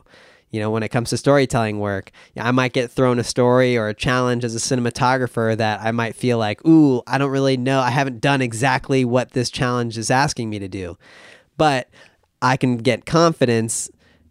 You 0.49 0.61
know, 0.61 0.71
when 0.71 0.81
it 0.81 0.89
comes 0.89 1.09
to 1.09 1.17
storytelling 1.17 1.79
work, 1.79 2.11
I 2.37 2.51
might 2.51 2.71
get 2.71 2.89
thrown 2.89 3.19
a 3.19 3.23
story 3.23 3.77
or 3.77 3.89
a 3.89 3.93
challenge 3.93 4.45
as 4.45 4.55
a 4.55 4.59
cinematographer 4.59 5.57
that 5.57 5.81
I 5.81 5.91
might 5.91 6.15
feel 6.15 6.37
like, 6.37 6.65
ooh, 6.65 7.01
I 7.05 7.17
don't 7.17 7.31
really 7.31 7.57
know. 7.57 7.81
I 7.81 7.89
haven't 7.89 8.21
done 8.21 8.41
exactly 8.41 9.03
what 9.03 9.31
this 9.31 9.49
challenge 9.49 9.97
is 9.97 10.09
asking 10.09 10.49
me 10.49 10.57
to 10.59 10.69
do. 10.69 10.97
But 11.57 11.89
I 12.41 12.57
can 12.57 12.77
get 12.77 13.05
confidence 13.05 13.89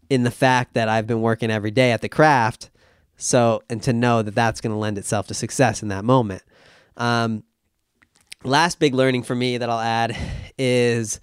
in 0.08 0.22
the 0.22 0.30
fact 0.30 0.74
that 0.74 0.88
I've 0.88 1.06
been 1.06 1.20
working 1.20 1.50
every 1.50 1.70
day 1.70 1.92
at 1.92 2.00
the 2.00 2.08
craft. 2.08 2.70
So, 3.16 3.62
and 3.68 3.82
to 3.82 3.92
know 3.92 4.22
that 4.22 4.34
that's 4.34 4.60
going 4.60 4.72
to 4.72 4.78
lend 4.78 4.98
itself 4.98 5.26
to 5.28 5.34
success 5.34 5.82
in 5.82 5.88
that 5.88 6.04
moment. 6.04 6.42
Um, 6.96 7.44
last 8.44 8.78
big 8.78 8.94
learning 8.94 9.22
for 9.22 9.34
me 9.34 9.58
that 9.58 9.68
I'll 9.68 9.80
add 9.80 10.16
is 10.58 11.18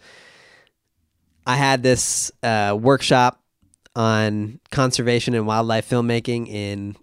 I 1.45 1.55
had 1.55 1.83
this 1.83 2.31
uh, 2.41 2.77
workshop 2.79 3.41
on 3.95 4.59
conservation 4.71 5.35
and 5.35 5.45
wildlife 5.45 5.87
filmmaking 5.89 6.47
in 6.47 6.95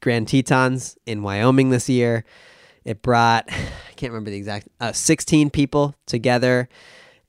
Grand 0.00 0.28
Tetons 0.28 0.96
in 1.06 1.22
Wyoming 1.22 1.70
this 1.70 1.88
year. 1.88 2.24
It 2.84 3.02
brought, 3.02 3.44
I 3.50 3.92
can't 3.96 4.12
remember 4.12 4.30
the 4.30 4.36
exact, 4.36 4.68
uh, 4.80 4.92
16 4.92 5.50
people 5.50 5.94
together 6.06 6.68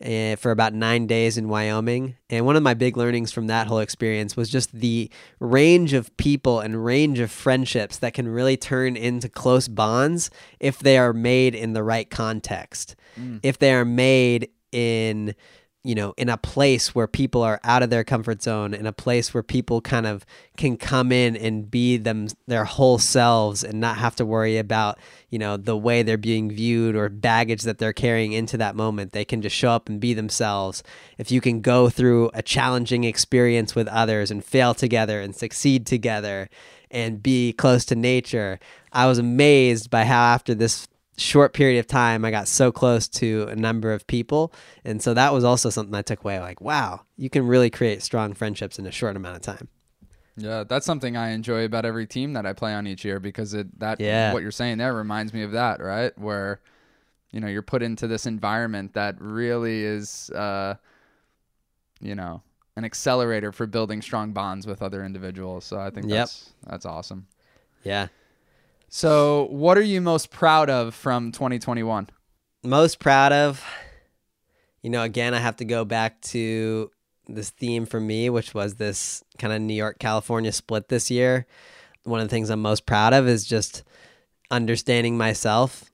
Eh, 0.01 0.35
for 0.35 0.51
about 0.51 0.73
nine 0.73 1.07
days 1.07 1.37
in 1.37 1.49
Wyoming. 1.49 2.15
And 2.29 2.45
one 2.45 2.55
of 2.55 2.63
my 2.63 2.73
big 2.73 2.95
learnings 2.95 3.33
from 3.33 3.47
that 3.47 3.67
whole 3.67 3.79
experience 3.79 4.37
was 4.37 4.49
just 4.49 4.71
the 4.71 5.09
range 5.41 5.91
of 5.91 6.15
people 6.15 6.61
and 6.61 6.85
range 6.85 7.19
of 7.19 7.29
friendships 7.29 7.97
that 7.97 8.13
can 8.13 8.25
really 8.29 8.55
turn 8.55 8.95
into 8.95 9.27
close 9.27 9.67
bonds 9.67 10.29
if 10.57 10.79
they 10.79 10.97
are 10.97 11.11
made 11.11 11.53
in 11.53 11.73
the 11.73 11.83
right 11.83 12.09
context. 12.09 12.95
Mm. 13.19 13.41
If 13.43 13.59
they 13.59 13.73
are 13.73 13.83
made 13.83 14.49
in 14.71 15.35
you 15.83 15.95
know, 15.95 16.13
in 16.17 16.27
a 16.27 16.35
place 16.35 16.93
where 16.93 17.07
people 17.07 17.41
are 17.41 17.59
out 17.63 17.81
of 17.81 17.89
their 17.89 18.03
comfort 18.03 18.43
zone, 18.43 18.73
in 18.73 18.85
a 18.85 18.91
place 18.91 19.33
where 19.33 19.43
people 19.43 19.79
kind 19.79 20.05
of 20.05 20.25
can 20.57 20.75
come 20.75 21.09
in 21.09 21.37
and 21.37 21.71
be 21.71 21.95
them 21.95 22.27
their 22.47 22.65
whole 22.65 22.97
selves 22.97 23.63
and 23.63 23.79
not 23.79 23.97
have 23.97 24.13
to 24.17 24.25
worry 24.25 24.57
about, 24.57 24.99
you 25.29 25.39
know, 25.39 25.55
the 25.55 25.77
way 25.77 26.03
they're 26.03 26.17
being 26.17 26.51
viewed 26.51 26.97
or 26.97 27.07
baggage 27.07 27.63
that 27.63 27.77
they're 27.77 27.93
carrying 27.93 28.33
into 28.33 28.57
that 28.57 28.75
moment. 28.75 29.13
They 29.13 29.23
can 29.23 29.41
just 29.41 29.55
show 29.55 29.69
up 29.69 29.87
and 29.87 30.01
be 30.01 30.13
themselves. 30.13 30.83
If 31.17 31.31
you 31.31 31.39
can 31.39 31.61
go 31.61 31.89
through 31.89 32.31
a 32.33 32.41
challenging 32.41 33.05
experience 33.05 33.73
with 33.73 33.87
others 33.87 34.31
and 34.31 34.43
fail 34.43 34.73
together 34.73 35.21
and 35.21 35.33
succeed 35.33 35.85
together 35.85 36.49
and 36.91 37.23
be 37.23 37.53
close 37.53 37.85
to 37.85 37.95
nature, 37.95 38.59
I 38.91 39.05
was 39.05 39.17
amazed 39.17 39.89
by 39.89 40.03
how 40.03 40.33
after 40.33 40.53
this 40.53 40.89
short 41.19 41.53
period 41.53 41.79
of 41.79 41.87
time 41.87 42.23
I 42.25 42.31
got 42.31 42.47
so 42.47 42.71
close 42.71 43.07
to 43.09 43.47
a 43.49 43.55
number 43.55 43.91
of 43.93 44.07
people 44.07 44.53
and 44.85 45.01
so 45.01 45.13
that 45.13 45.33
was 45.33 45.43
also 45.43 45.69
something 45.69 45.93
I 45.93 46.01
took 46.01 46.23
away 46.23 46.39
like 46.39 46.61
wow 46.61 47.01
you 47.17 47.29
can 47.29 47.45
really 47.45 47.69
create 47.69 48.01
strong 48.01 48.33
friendships 48.33 48.79
in 48.79 48.85
a 48.87 48.91
short 48.91 49.15
amount 49.15 49.35
of 49.35 49.41
time 49.41 49.67
Yeah, 50.37 50.63
that's 50.63 50.85
something 50.85 51.17
I 51.17 51.31
enjoy 51.31 51.65
about 51.65 51.85
every 51.85 52.07
team 52.07 52.33
that 52.33 52.45
I 52.45 52.53
play 52.53 52.73
on 52.73 52.87
each 52.87 53.03
year 53.03 53.19
because 53.19 53.53
it 53.53 53.67
that 53.79 53.99
Yeah. 53.99 54.31
what 54.33 54.41
you're 54.41 54.51
saying 54.51 54.77
there 54.77 54.93
reminds 54.93 55.33
me 55.33 55.43
of 55.43 55.51
that, 55.51 55.81
right? 55.81 56.17
Where 56.17 56.61
you 57.31 57.39
know, 57.41 57.47
you're 57.47 57.61
put 57.61 57.83
into 57.83 58.07
this 58.07 58.25
environment 58.25 58.93
that 58.93 59.15
really 59.19 59.83
is 59.83 60.29
uh 60.31 60.75
you 62.01 62.15
know, 62.15 62.41
an 62.77 62.85
accelerator 62.85 63.51
for 63.51 63.67
building 63.67 64.01
strong 64.01 64.31
bonds 64.31 64.65
with 64.65 64.81
other 64.81 65.03
individuals. 65.03 65.65
So 65.65 65.77
I 65.79 65.89
think 65.89 66.07
Yep. 66.07 66.19
that's 66.19 66.53
that's 66.65 66.85
awesome. 66.85 67.27
yeah 67.83 68.07
So, 68.89 69.47
what 69.51 69.77
are 69.77 69.83
you 69.83 70.01
most 70.01 70.31
proud 70.31 70.69
of 70.69 70.95
from 70.95 71.31
2021? 71.31 72.09
most 72.63 72.99
proud 72.99 73.31
of 73.31 73.63
you 74.81 74.89
know 74.89 75.01
again 75.01 75.33
I 75.33 75.39
have 75.39 75.55
to 75.57 75.65
go 75.65 75.85
back 75.85 76.19
to 76.23 76.91
this 77.27 77.51
theme 77.51 77.85
for 77.85 77.99
me, 77.99 78.29
which 78.29 78.53
was 78.53 78.75
this 78.75 79.23
kind 79.37 79.53
of 79.53 79.61
New 79.61 79.73
York 79.75 79.99
California 79.99 80.51
split 80.51 80.89
this 80.89 81.11
year. 81.11 81.45
One 82.03 82.19
of 82.19 82.27
the 82.27 82.31
things 82.31 82.49
I'm 82.49 82.61
most 82.61 82.85
proud 82.85 83.13
of 83.13 83.27
is 83.27 83.45
just 83.45 83.83
understanding 84.49 85.15
myself 85.17 85.91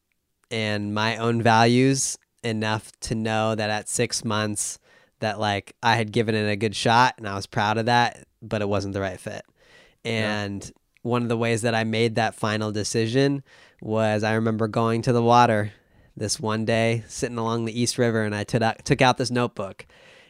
and 0.50 0.94
my 0.94 1.18
own 1.18 1.42
values 1.42 2.18
enough 2.44 2.92
to 3.02 3.16
know 3.16 3.54
that 3.54 3.70
at 3.70 3.90
six 3.90 4.24
months 4.24 4.80
that 5.20 5.40
like 5.40 5.76
I 5.84 5.96
had 5.96 6.12
given 6.12 6.36
it 6.36 6.50
a 6.50 6.56
good 6.56 6.76
shot 6.76 7.16
and 7.18 7.28
I 7.28 7.36
was 7.36 7.48
proud 7.48 7.78
of 7.78 7.88
that, 7.88 8.26
but 8.42 8.62
it 8.62 8.70
wasn't 8.70 8.94
the 8.94 9.02
right 9.02 9.20
fit. 9.20 9.44
And 10.06 10.64
yeah. 10.64 10.72
One 11.06 11.22
of 11.22 11.30
the 11.30 11.38
ways 11.38 11.62
that 11.62 11.76
I 11.76 11.84
made 11.84 12.16
that 12.16 12.34
final 12.34 12.72
decision 12.72 13.44
was 13.80 14.24
I 14.24 14.34
remember 14.34 14.68
going 14.68 15.04
to 15.04 15.14
the 15.14 15.22
water 15.22 15.72
this 16.18 16.40
one 16.40 16.66
day, 16.66 17.04
sitting 17.08 17.38
along 17.38 17.66
the 17.66 17.80
East 17.80 17.98
River, 17.98 18.24
and 18.24 18.34
I 18.34 18.44
took 18.44 19.02
out, 19.02 19.18
this 19.18 19.30
notebook 19.30 19.86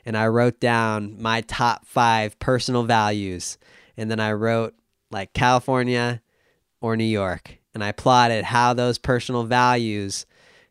and 0.06 0.18
I 0.18 0.28
wrote 0.28 0.60
down 0.60 1.22
my 1.22 1.42
top 1.42 1.86
five 1.86 2.38
personal 2.40 2.84
values. 2.84 3.58
And 3.96 4.12
then 4.12 4.20
I 4.20 4.34
wrote 4.34 4.76
like 5.12 5.34
California 5.34 6.22
or 6.82 6.98
New 6.98 7.06
York. 7.06 7.58
And 7.74 7.84
I 7.84 7.92
plotted 7.92 8.46
how 8.46 8.74
those 8.74 8.98
personal 8.98 9.44
values 9.44 10.26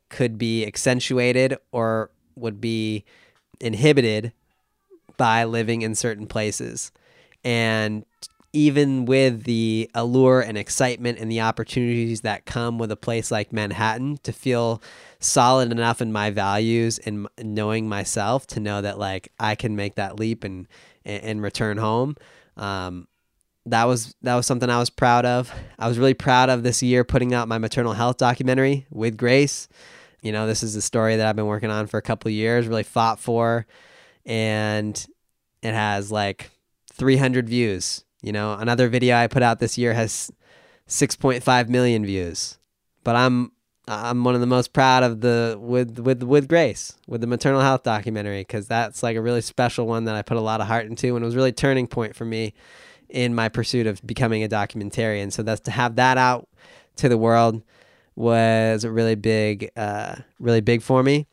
could 0.08 0.38
be 0.38 0.66
accentuated 0.66 1.56
or 1.72 2.10
would 2.36 2.60
be 2.60 3.04
inhibited 3.60 4.32
by 5.16 5.44
living 5.44 5.82
in 5.82 5.94
certain 5.94 6.26
places. 6.26 6.92
And 7.42 8.04
even 8.54 9.04
with 9.04 9.44
the 9.44 9.90
allure 9.94 10.40
and 10.40 10.56
excitement 10.56 11.18
and 11.18 11.30
the 11.30 11.40
opportunities 11.40 12.20
that 12.20 12.46
come 12.46 12.78
with 12.78 12.90
a 12.92 12.96
place 12.96 13.30
like 13.30 13.52
Manhattan, 13.52 14.18
to 14.22 14.32
feel 14.32 14.80
solid 15.18 15.72
enough 15.72 16.00
in 16.00 16.12
my 16.12 16.30
values 16.30 16.98
and 16.98 17.26
knowing 17.42 17.88
myself 17.88 18.46
to 18.46 18.60
know 18.60 18.80
that 18.80 18.98
like 18.98 19.32
I 19.40 19.56
can 19.56 19.74
make 19.74 19.96
that 19.96 20.18
leap 20.18 20.44
and 20.44 20.68
and 21.04 21.42
return 21.42 21.78
home. 21.78 22.16
Um, 22.56 23.08
that 23.66 23.84
was 23.84 24.14
that 24.22 24.36
was 24.36 24.46
something 24.46 24.70
I 24.70 24.78
was 24.78 24.90
proud 24.90 25.26
of. 25.26 25.52
I 25.78 25.88
was 25.88 25.98
really 25.98 26.14
proud 26.14 26.48
of 26.48 26.62
this 26.62 26.82
year 26.82 27.02
putting 27.02 27.34
out 27.34 27.48
my 27.48 27.58
maternal 27.58 27.92
health 27.92 28.18
documentary 28.18 28.86
with 28.90 29.16
Grace. 29.16 29.68
You 30.22 30.32
know, 30.32 30.46
this 30.46 30.62
is 30.62 30.76
a 30.76 30.82
story 30.82 31.16
that 31.16 31.26
I've 31.26 31.36
been 31.36 31.46
working 31.46 31.70
on 31.70 31.86
for 31.86 31.98
a 31.98 32.02
couple 32.02 32.30
years, 32.30 32.68
really 32.68 32.82
fought 32.82 33.18
for, 33.18 33.66
and 34.24 35.04
it 35.62 35.74
has 35.74 36.12
like 36.12 36.50
300 36.92 37.48
views. 37.48 38.03
You 38.24 38.32
know, 38.32 38.54
another 38.54 38.88
video 38.88 39.16
I 39.16 39.26
put 39.26 39.42
out 39.42 39.58
this 39.58 39.76
year 39.76 39.92
has 39.92 40.30
6.5 40.88 41.68
million 41.68 42.06
views. 42.06 42.58
But 43.04 43.16
I'm 43.16 43.52
I'm 43.86 44.24
one 44.24 44.34
of 44.34 44.40
the 44.40 44.46
most 44.46 44.72
proud 44.72 45.02
of 45.02 45.20
the 45.20 45.58
with 45.60 45.98
with 45.98 46.22
with 46.22 46.48
Grace 46.48 46.96
with 47.06 47.20
the 47.20 47.26
maternal 47.26 47.60
health 47.60 47.82
documentary 47.82 48.40
because 48.40 48.66
that's 48.66 49.02
like 49.02 49.16
a 49.16 49.20
really 49.20 49.42
special 49.42 49.86
one 49.86 50.04
that 50.04 50.14
I 50.14 50.22
put 50.22 50.38
a 50.38 50.40
lot 50.40 50.62
of 50.62 50.66
heart 50.68 50.86
into 50.86 51.14
and 51.14 51.22
it 51.22 51.26
was 51.26 51.36
really 51.36 51.52
turning 51.52 51.86
point 51.86 52.16
for 52.16 52.24
me 52.24 52.54
in 53.10 53.34
my 53.34 53.50
pursuit 53.50 53.86
of 53.86 54.00
becoming 54.06 54.42
a 54.42 54.48
documentarian. 54.48 55.30
So 55.30 55.42
that's 55.42 55.60
to 55.62 55.70
have 55.70 55.96
that 55.96 56.16
out 56.16 56.48
to 56.96 57.10
the 57.10 57.18
world 57.18 57.62
was 58.16 58.84
a 58.84 58.90
really 58.90 59.16
big, 59.16 59.70
uh, 59.76 60.16
really 60.38 60.62
big 60.62 60.80
for 60.80 61.02
me. 61.02 61.26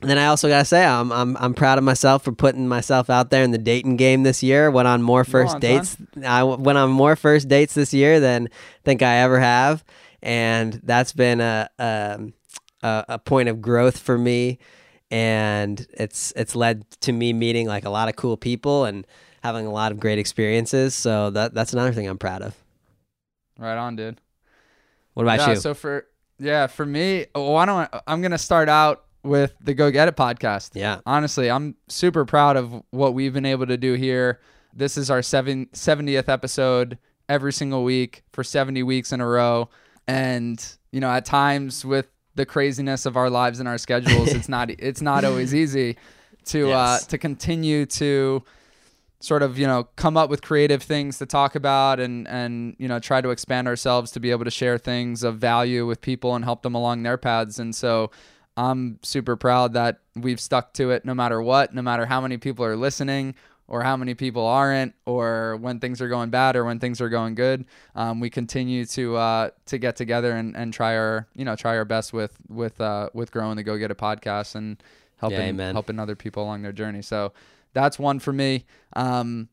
And 0.00 0.08
then 0.08 0.18
I 0.18 0.26
also 0.26 0.48
gotta 0.48 0.64
say 0.64 0.84
I'm 0.84 1.10
I'm 1.10 1.36
I'm 1.38 1.54
proud 1.54 1.76
of 1.76 1.84
myself 1.84 2.22
for 2.22 2.30
putting 2.30 2.68
myself 2.68 3.10
out 3.10 3.30
there 3.30 3.42
in 3.42 3.50
the 3.50 3.58
dating 3.58 3.96
game 3.96 4.22
this 4.22 4.44
year. 4.44 4.70
Went 4.70 4.86
on 4.86 5.02
more 5.02 5.24
first 5.24 5.56
on, 5.56 5.60
dates. 5.60 5.96
Son. 6.14 6.24
I 6.24 6.44
went 6.44 6.78
on 6.78 6.90
more 6.90 7.16
first 7.16 7.48
dates 7.48 7.74
this 7.74 7.92
year 7.92 8.20
than 8.20 8.46
I 8.46 8.82
think 8.84 9.02
I 9.02 9.16
ever 9.16 9.40
have, 9.40 9.84
and 10.22 10.74
that's 10.84 11.12
been 11.12 11.40
a 11.40 11.68
um, 11.80 12.32
a, 12.82 13.04
a 13.08 13.18
point 13.18 13.48
of 13.48 13.60
growth 13.60 13.98
for 13.98 14.16
me. 14.16 14.60
And 15.10 15.84
it's 15.94 16.32
it's 16.36 16.54
led 16.54 16.88
to 17.00 17.10
me 17.10 17.32
meeting 17.32 17.66
like 17.66 17.84
a 17.84 17.90
lot 17.90 18.08
of 18.08 18.14
cool 18.14 18.36
people 18.36 18.84
and 18.84 19.04
having 19.42 19.66
a 19.66 19.72
lot 19.72 19.90
of 19.90 19.98
great 19.98 20.20
experiences. 20.20 20.94
So 20.94 21.30
that 21.30 21.54
that's 21.54 21.72
another 21.72 21.92
thing 21.92 22.06
I'm 22.06 22.18
proud 22.18 22.42
of. 22.42 22.54
Right 23.58 23.76
on, 23.76 23.96
dude. 23.96 24.20
What 25.14 25.24
about 25.24 25.40
yeah, 25.40 25.50
you? 25.50 25.56
So 25.56 25.74
for 25.74 26.06
yeah, 26.38 26.68
for 26.68 26.86
me, 26.86 27.26
why 27.32 27.64
don't 27.64 27.92
I, 27.92 28.00
I'm 28.06 28.22
gonna 28.22 28.38
start 28.38 28.68
out 28.68 29.06
with 29.22 29.54
the 29.60 29.74
Go 29.74 29.90
Get 29.90 30.08
It 30.08 30.16
podcast. 30.16 30.70
Yeah. 30.74 31.00
Honestly, 31.06 31.50
I'm 31.50 31.76
super 31.88 32.24
proud 32.24 32.56
of 32.56 32.82
what 32.90 33.14
we've 33.14 33.32
been 33.32 33.46
able 33.46 33.66
to 33.66 33.76
do 33.76 33.94
here. 33.94 34.40
This 34.72 34.96
is 34.96 35.10
our 35.10 35.22
seven, 35.22 35.66
70th 35.72 36.28
episode 36.28 36.98
every 37.28 37.52
single 37.52 37.84
week 37.84 38.24
for 38.32 38.44
70 38.44 38.82
weeks 38.82 39.12
in 39.12 39.20
a 39.20 39.26
row. 39.26 39.68
And, 40.06 40.64
you 40.92 41.00
know, 41.00 41.10
at 41.10 41.24
times 41.24 41.84
with 41.84 42.08
the 42.34 42.46
craziness 42.46 43.04
of 43.04 43.16
our 43.16 43.28
lives 43.28 43.60
and 43.60 43.68
our 43.68 43.78
schedules, 43.78 44.32
it's 44.32 44.48
not 44.48 44.70
it's 44.78 45.02
not 45.02 45.24
always 45.24 45.54
easy 45.54 45.96
to 46.46 46.66
uh, 46.66 46.68
yes. 46.68 47.04
uh 47.04 47.06
to 47.10 47.18
continue 47.18 47.84
to 47.84 48.42
sort 49.20 49.42
of 49.42 49.58
you 49.58 49.66
know 49.66 49.84
come 49.96 50.16
up 50.16 50.30
with 50.30 50.40
creative 50.40 50.82
things 50.82 51.18
to 51.18 51.26
talk 51.26 51.56
about 51.56 51.98
and 51.98 52.28
and 52.28 52.76
you 52.78 52.86
know 52.86 53.00
try 53.00 53.20
to 53.20 53.30
expand 53.30 53.66
ourselves 53.66 54.12
to 54.12 54.20
be 54.20 54.30
able 54.30 54.44
to 54.44 54.50
share 54.50 54.78
things 54.78 55.24
of 55.24 55.38
value 55.38 55.84
with 55.84 56.00
people 56.00 56.36
and 56.36 56.44
help 56.44 56.62
them 56.62 56.74
along 56.74 57.02
their 57.02 57.18
paths 57.18 57.58
and 57.58 57.74
so 57.74 58.10
I'm 58.58 58.98
super 59.04 59.36
proud 59.36 59.74
that 59.74 60.00
we've 60.16 60.40
stuck 60.40 60.72
to 60.74 60.90
it 60.90 61.04
no 61.04 61.14
matter 61.14 61.40
what, 61.40 61.72
no 61.72 61.80
matter 61.80 62.06
how 62.06 62.20
many 62.20 62.38
people 62.38 62.64
are 62.64 62.76
listening 62.76 63.36
or 63.68 63.84
how 63.84 63.96
many 63.96 64.14
people 64.14 64.44
aren't, 64.44 64.94
or 65.06 65.56
when 65.58 65.78
things 65.78 66.00
are 66.00 66.08
going 66.08 66.30
bad 66.30 66.56
or 66.56 66.64
when 66.64 66.80
things 66.80 67.00
are 67.00 67.08
going 67.08 67.36
good. 67.36 67.66
Um, 67.94 68.18
we 68.18 68.30
continue 68.30 68.84
to 68.86 69.16
uh, 69.16 69.50
to 69.66 69.78
get 69.78 69.94
together 69.94 70.32
and, 70.32 70.56
and 70.56 70.74
try 70.74 70.96
our 70.96 71.28
you 71.36 71.44
know 71.44 71.54
try 71.54 71.76
our 71.76 71.84
best 71.84 72.12
with 72.12 72.36
with 72.48 72.80
uh, 72.80 73.10
with 73.14 73.30
growing 73.30 73.56
the 73.56 73.62
Go 73.62 73.76
Get 73.78 73.92
It 73.92 73.98
podcast 73.98 74.56
and 74.56 74.82
helping 75.18 75.56
yeah, 75.56 75.72
helping 75.72 76.00
other 76.00 76.16
people 76.16 76.42
along 76.42 76.62
their 76.62 76.72
journey. 76.72 77.02
So 77.02 77.32
that's 77.74 77.96
one 77.96 78.18
for 78.18 78.32
me. 78.32 78.64
Um, 78.96 79.50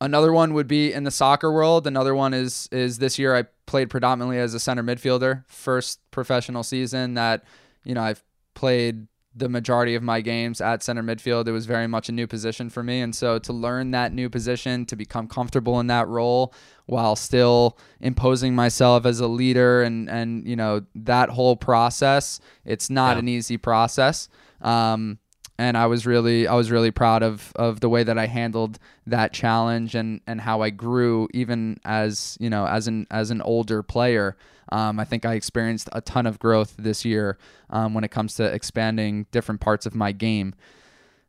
Another 0.00 0.32
one 0.32 0.52
would 0.52 0.68
be 0.68 0.92
in 0.92 1.04
the 1.04 1.10
soccer 1.10 1.50
world. 1.50 1.86
Another 1.86 2.14
one 2.14 2.34
is 2.34 2.68
is 2.70 2.98
this 2.98 3.18
year 3.18 3.34
I 3.34 3.44
played 3.66 3.88
predominantly 3.88 4.38
as 4.38 4.52
a 4.52 4.60
center 4.60 4.82
midfielder. 4.82 5.44
First 5.46 6.00
professional 6.10 6.62
season 6.62 7.14
that 7.14 7.44
you 7.84 7.94
know 7.94 8.02
I've 8.02 8.22
played 8.54 9.06
the 9.34 9.48
majority 9.50 9.94
of 9.94 10.02
my 10.02 10.22
games 10.22 10.62
at 10.62 10.82
center 10.82 11.02
midfield. 11.02 11.46
It 11.46 11.52
was 11.52 11.66
very 11.66 11.86
much 11.86 12.08
a 12.08 12.12
new 12.12 12.26
position 12.26 12.70
for 12.70 12.82
me, 12.82 13.00
and 13.00 13.14
so 13.14 13.38
to 13.38 13.52
learn 13.52 13.90
that 13.90 14.12
new 14.12 14.30
position, 14.30 14.86
to 14.86 14.96
become 14.96 15.28
comfortable 15.28 15.78
in 15.80 15.86
that 15.88 16.08
role 16.08 16.54
while 16.86 17.16
still 17.16 17.78
imposing 18.00 18.54
myself 18.54 19.06
as 19.06 19.20
a 19.20 19.26
leader, 19.26 19.82
and 19.82 20.10
and 20.10 20.46
you 20.46 20.56
know 20.56 20.82
that 20.94 21.30
whole 21.30 21.56
process, 21.56 22.38
it's 22.66 22.90
not 22.90 23.16
yeah. 23.16 23.20
an 23.20 23.28
easy 23.28 23.56
process. 23.56 24.28
Um, 24.60 25.18
and 25.58 25.76
I 25.76 25.86
was 25.86 26.06
really 26.06 26.46
I 26.46 26.54
was 26.54 26.70
really 26.70 26.90
proud 26.90 27.22
of 27.22 27.52
of 27.56 27.80
the 27.80 27.88
way 27.88 28.02
that 28.02 28.18
I 28.18 28.26
handled 28.26 28.78
that 29.06 29.32
challenge 29.32 29.94
and 29.94 30.20
and 30.26 30.40
how 30.40 30.60
I 30.60 30.70
grew 30.70 31.28
even 31.32 31.78
as 31.84 32.36
you 32.40 32.50
know 32.50 32.66
as 32.66 32.86
an 32.88 33.06
as 33.10 33.30
an 33.30 33.40
older 33.42 33.82
player. 33.82 34.36
Um, 34.72 34.98
I 34.98 35.04
think 35.04 35.24
I 35.24 35.34
experienced 35.34 35.88
a 35.92 36.00
ton 36.00 36.26
of 36.26 36.40
growth 36.40 36.74
this 36.76 37.04
year 37.04 37.38
um, 37.70 37.94
when 37.94 38.02
it 38.02 38.10
comes 38.10 38.34
to 38.34 38.44
expanding 38.44 39.26
different 39.30 39.60
parts 39.60 39.86
of 39.86 39.94
my 39.94 40.10
game. 40.10 40.54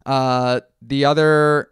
Uh, 0.07 0.61
the 0.81 1.05
other 1.05 1.69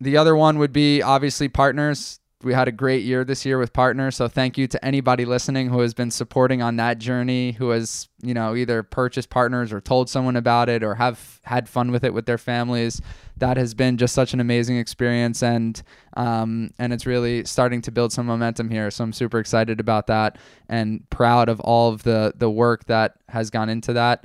the 0.00 0.16
other 0.16 0.34
one 0.34 0.58
would 0.58 0.72
be 0.72 1.02
obviously 1.02 1.48
partners 1.48 2.20
we 2.42 2.52
had 2.52 2.68
a 2.68 2.72
great 2.72 3.02
year 3.02 3.24
this 3.24 3.46
year 3.46 3.58
with 3.58 3.72
partners. 3.72 4.14
So 4.16 4.28
thank 4.28 4.58
you 4.58 4.66
to 4.68 4.84
anybody 4.84 5.24
listening 5.24 5.68
who 5.68 5.80
has 5.80 5.94
been 5.94 6.10
supporting 6.10 6.60
on 6.60 6.76
that 6.76 6.98
journey, 6.98 7.52
who 7.52 7.70
has, 7.70 8.08
you 8.22 8.34
know, 8.34 8.54
either 8.54 8.82
purchased 8.82 9.30
partners 9.30 9.72
or 9.72 9.80
told 9.80 10.10
someone 10.10 10.36
about 10.36 10.68
it 10.68 10.82
or 10.82 10.96
have 10.96 11.40
had 11.44 11.66
fun 11.66 11.90
with 11.90 12.04
it 12.04 12.12
with 12.12 12.26
their 12.26 12.36
families. 12.36 13.00
That 13.38 13.56
has 13.56 13.72
been 13.72 13.96
just 13.96 14.14
such 14.14 14.34
an 14.34 14.40
amazing 14.40 14.76
experience 14.76 15.42
and 15.42 15.82
um, 16.14 16.72
and 16.78 16.92
it's 16.92 17.06
really 17.06 17.44
starting 17.44 17.80
to 17.82 17.90
build 17.90 18.12
some 18.12 18.26
momentum 18.26 18.68
here. 18.68 18.90
So 18.90 19.02
I'm 19.02 19.14
super 19.14 19.38
excited 19.38 19.80
about 19.80 20.06
that 20.08 20.36
and 20.68 21.08
proud 21.08 21.48
of 21.48 21.58
all 21.60 21.90
of 21.90 22.02
the 22.02 22.34
the 22.36 22.50
work 22.50 22.84
that 22.84 23.14
has 23.30 23.48
gone 23.48 23.70
into 23.70 23.94
that 23.94 24.24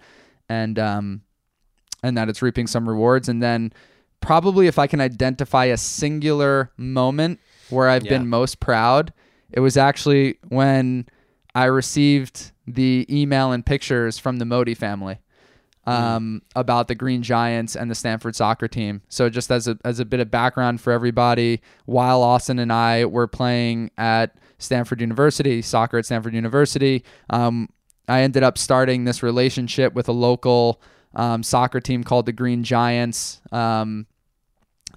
and 0.49 0.77
um 0.77 1.21
and 2.03 2.17
that 2.17 2.27
it's 2.27 2.41
reaping 2.41 2.67
some 2.67 2.89
rewards. 2.89 3.29
And 3.29 3.41
then 3.41 3.71
probably 4.19 4.67
if 4.67 4.77
I 4.77 4.87
can 4.87 4.99
identify 4.99 5.65
a 5.65 5.77
singular 5.77 6.71
moment 6.75 7.39
where 7.71 7.89
I've 7.89 8.05
yeah. 8.05 8.17
been 8.17 8.27
most 8.27 8.59
proud, 8.59 9.13
it 9.51 9.59
was 9.59 9.77
actually 9.77 10.37
when 10.49 11.07
I 11.55 11.65
received 11.65 12.51
the 12.67 13.05
email 13.09 13.51
and 13.51 13.65
pictures 13.65 14.17
from 14.17 14.37
the 14.37 14.45
Modi 14.45 14.73
family 14.73 15.19
mm. 15.87 15.91
um, 15.91 16.41
mm. 16.43 16.59
about 16.59 16.87
the 16.87 16.95
Green 16.95 17.23
Giants 17.23 17.75
and 17.75 17.89
the 17.89 17.95
Stanford 17.95 18.35
soccer 18.35 18.67
team. 18.67 19.01
So 19.09 19.29
just 19.29 19.51
as 19.51 19.67
a 19.67 19.77
as 19.83 19.99
a 19.99 20.05
bit 20.05 20.19
of 20.19 20.31
background 20.31 20.81
for 20.81 20.91
everybody, 20.91 21.61
while 21.85 22.21
Austin 22.21 22.59
and 22.59 22.71
I 22.71 23.05
were 23.05 23.27
playing 23.27 23.91
at 23.97 24.35
Stanford 24.57 25.01
University, 25.01 25.61
soccer 25.61 25.97
at 25.97 26.05
Stanford 26.05 26.33
University, 26.33 27.03
um, 27.29 27.69
I 28.07 28.21
ended 28.21 28.43
up 28.43 28.57
starting 28.57 29.03
this 29.03 29.23
relationship 29.23 29.93
with 29.93 30.07
a 30.07 30.13
local 30.13 30.81
um, 31.13 31.43
soccer 31.43 31.79
team 31.79 32.03
called 32.03 32.25
the 32.25 32.33
Green 32.33 32.63
Giants. 32.63 33.41
Um, 33.51 34.05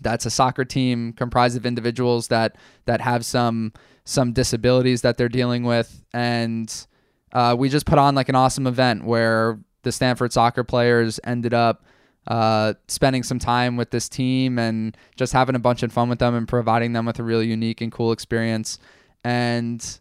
that's 0.00 0.26
a 0.26 0.30
soccer 0.30 0.64
team 0.64 1.12
comprised 1.12 1.56
of 1.56 1.66
individuals 1.66 2.28
that 2.28 2.56
that 2.86 3.00
have 3.00 3.24
some 3.24 3.72
some 4.04 4.32
disabilities 4.32 5.02
that 5.02 5.16
they're 5.16 5.28
dealing 5.28 5.64
with, 5.64 6.02
and 6.12 6.86
uh, 7.32 7.54
we 7.58 7.68
just 7.68 7.86
put 7.86 7.98
on 7.98 8.14
like 8.14 8.28
an 8.28 8.34
awesome 8.34 8.66
event 8.66 9.04
where 9.04 9.58
the 9.82 9.90
Stanford 9.92 10.32
soccer 10.32 10.62
players 10.64 11.18
ended 11.24 11.52
up 11.54 11.84
uh, 12.26 12.74
spending 12.88 13.22
some 13.22 13.38
time 13.38 13.76
with 13.76 13.90
this 13.90 14.08
team 14.08 14.58
and 14.58 14.96
just 15.16 15.32
having 15.32 15.54
a 15.54 15.58
bunch 15.58 15.82
of 15.82 15.92
fun 15.92 16.08
with 16.08 16.18
them 16.18 16.34
and 16.34 16.48
providing 16.48 16.92
them 16.92 17.04
with 17.04 17.18
a 17.18 17.22
really 17.22 17.46
unique 17.46 17.80
and 17.80 17.92
cool 17.92 18.12
experience. 18.12 18.78
And 19.24 20.00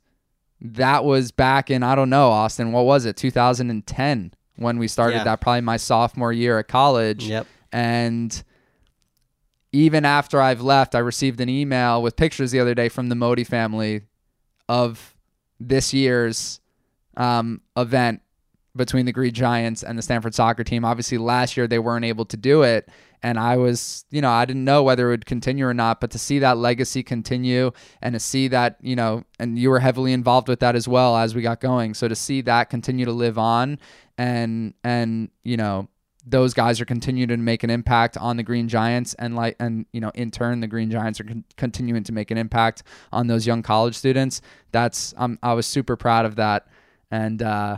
that 0.62 1.04
was 1.04 1.32
back 1.32 1.70
in 1.70 1.84
I 1.84 1.96
don't 1.96 2.10
know 2.10 2.30
Austin. 2.30 2.72
What 2.72 2.86
was 2.86 3.06
it? 3.06 3.18
2010 3.18 4.34
when 4.56 4.78
we 4.78 4.88
started 4.88 5.18
Yeah. 5.18 5.24
that. 5.26 5.42
Probably 5.42 5.62
my 5.62 5.78
sophomore 5.78 6.32
year 6.32 6.60
at 6.60 6.68
college. 6.68 7.26
Yep. 7.28 7.48
And 7.74 8.44
even 9.74 10.06
after 10.06 10.40
I've 10.40 10.62
left, 10.62 10.94
I 10.94 11.00
received 11.00 11.42
an 11.42 11.50
email 11.50 12.02
with 12.02 12.16
pictures 12.16 12.52
the 12.52 12.60
other 12.60 12.76
day 12.76 12.90
from 12.90 13.10
the 13.10 13.16
Modi 13.16 13.44
family 13.44 14.04
of 14.70 15.16
this 15.60 15.94
year's 15.94 16.62
um, 17.18 17.60
event 17.76 18.22
between 18.76 19.06
the 19.06 19.12
Green 19.12 19.34
Giants 19.34 19.84
and 19.84 19.98
the 19.98 20.04
Stanford 20.04 20.36
soccer 20.36 20.64
team. 20.64 20.86
Obviously, 20.86 21.18
last 21.18 21.58
year 21.58 21.68
they 21.68 21.80
weren't 21.80 22.06
able 22.06 22.26
to 22.26 22.38
do 22.38 22.62
it. 22.62 22.88
And 23.24 23.40
I 23.40 23.58
was, 23.58 24.06
you 24.12 24.22
know, 24.22 24.30
I 24.30 24.46
didn't 24.46 24.66
know 24.66 24.84
whether 24.84 25.08
it 25.08 25.12
would 25.12 25.26
continue 25.26 25.66
or 25.66 25.74
not, 25.74 26.02
but 26.02 26.12
to 26.12 26.20
see 26.20 26.40
that 26.40 26.58
legacy 26.58 27.04
continue 27.04 27.72
and 28.02 28.14
to 28.14 28.20
see 28.20 28.50
that, 28.50 28.78
you 28.82 28.96
know, 28.96 29.24
and 29.40 29.58
you 29.58 29.70
were 29.70 29.80
heavily 29.80 30.12
involved 30.12 30.50
with 30.50 30.60
that 30.60 30.76
as 30.76 30.88
well 30.88 31.16
as 31.16 31.34
we 31.34 31.42
got 31.42 31.62
going. 31.62 31.94
So 31.94 32.08
to 32.08 32.16
see 32.16 32.42
that 32.42 32.70
continue 32.70 33.06
to 33.06 33.14
live 33.14 33.38
on 33.38 33.80
and, 34.18 34.74
and, 34.84 35.30
you 35.44 35.56
know, 35.56 35.88
those 36.26 36.54
guys 36.54 36.80
are 36.80 36.86
continuing 36.86 37.28
to 37.30 37.38
make 37.38 37.64
an 37.64 37.70
impact 37.70 38.18
on 38.18 38.38
the 38.38 38.44
Green 38.44 38.68
Giants, 38.68 39.14
and 39.16 39.36
like, 39.36 39.56
and 39.60 39.86
you 39.92 40.00
know, 40.00 40.12
in 40.16 40.32
turn, 40.32 40.62
the 40.62 40.68
Green 40.68 40.90
Giants 40.90 41.20
are 41.20 41.26
con- 41.26 41.44
continuing 41.58 42.04
to 42.04 42.14
make 42.14 42.32
an 42.32 42.38
impact 42.38 42.84
on 43.12 43.28
those 43.28 43.46
young 43.46 43.62
college 43.62 43.96
students. 43.96 44.42
That's 44.72 45.14
um, 45.18 45.38
I 45.44 45.54
was 45.54 45.66
super 45.66 45.96
proud 45.96 46.26
of 46.26 46.38
that, 46.38 46.68
and 47.12 47.42
uh, 47.42 47.78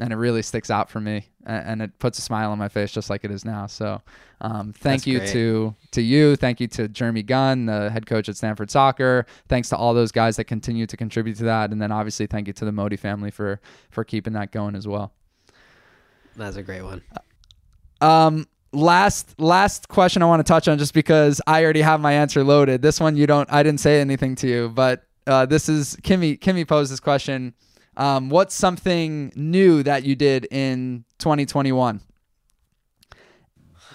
and 0.00 0.12
it 0.12 0.16
really 0.16 0.42
sticks 0.42 0.70
out 0.70 0.88
for 0.88 1.00
me, 1.00 1.26
and, 1.44 1.66
and 1.66 1.82
it 1.82 1.98
puts 1.98 2.18
a 2.18 2.22
smile 2.22 2.50
on 2.50 2.58
my 2.58 2.68
face 2.68 2.90
just 2.90 3.10
like 3.10 3.24
it 3.24 3.30
is 3.30 3.44
now. 3.44 3.66
So, 3.66 4.00
um, 4.40 4.72
thank 4.72 5.02
That's 5.02 5.06
you 5.06 5.18
great. 5.18 5.32
to 5.32 5.74
to 5.92 6.02
you, 6.02 6.36
thank 6.36 6.60
you 6.60 6.68
to 6.68 6.88
Jeremy 6.88 7.22
Gunn, 7.22 7.66
the 7.66 7.90
head 7.90 8.06
coach 8.06 8.30
at 8.30 8.36
Stanford 8.36 8.70
Soccer. 8.70 9.26
Thanks 9.48 9.68
to 9.68 9.76
all 9.76 9.92
those 9.92 10.10
guys 10.10 10.36
that 10.36 10.44
continue 10.44 10.86
to 10.86 10.96
contribute 10.96 11.36
to 11.36 11.44
that, 11.44 11.70
and 11.70 11.82
then 11.82 11.92
obviously 11.92 12.26
thank 12.26 12.46
you 12.46 12.54
to 12.54 12.64
the 12.64 12.72
Modi 12.72 12.96
family 12.96 13.30
for 13.30 13.60
for 13.90 14.04
keeping 14.04 14.32
that 14.32 14.52
going 14.52 14.74
as 14.74 14.88
well. 14.88 15.12
That's 16.36 16.56
a 16.56 16.62
great 16.62 16.82
one. 16.82 17.02
Um, 18.04 18.46
last 18.72 19.38
last 19.40 19.88
question 19.88 20.22
I 20.22 20.26
want 20.26 20.40
to 20.40 20.44
touch 20.50 20.68
on, 20.68 20.78
just 20.78 20.94
because 20.94 21.40
I 21.46 21.62
already 21.64 21.82
have 21.82 22.00
my 22.00 22.12
answer 22.12 22.44
loaded. 22.44 22.82
This 22.82 23.00
one 23.00 23.16
you 23.16 23.26
don't. 23.26 23.50
I 23.52 23.62
didn't 23.62 23.80
say 23.80 24.00
anything 24.00 24.34
to 24.36 24.46
you, 24.48 24.68
but 24.68 25.04
uh, 25.26 25.46
this 25.46 25.68
is 25.68 25.96
Kimmy. 26.02 26.38
Kimmy 26.38 26.66
posed 26.66 26.92
this 26.92 27.00
question. 27.00 27.54
Um, 27.96 28.28
what's 28.28 28.54
something 28.54 29.32
new 29.36 29.82
that 29.84 30.02
you 30.04 30.16
did 30.16 30.46
in 30.50 31.04
2021? 31.18 32.00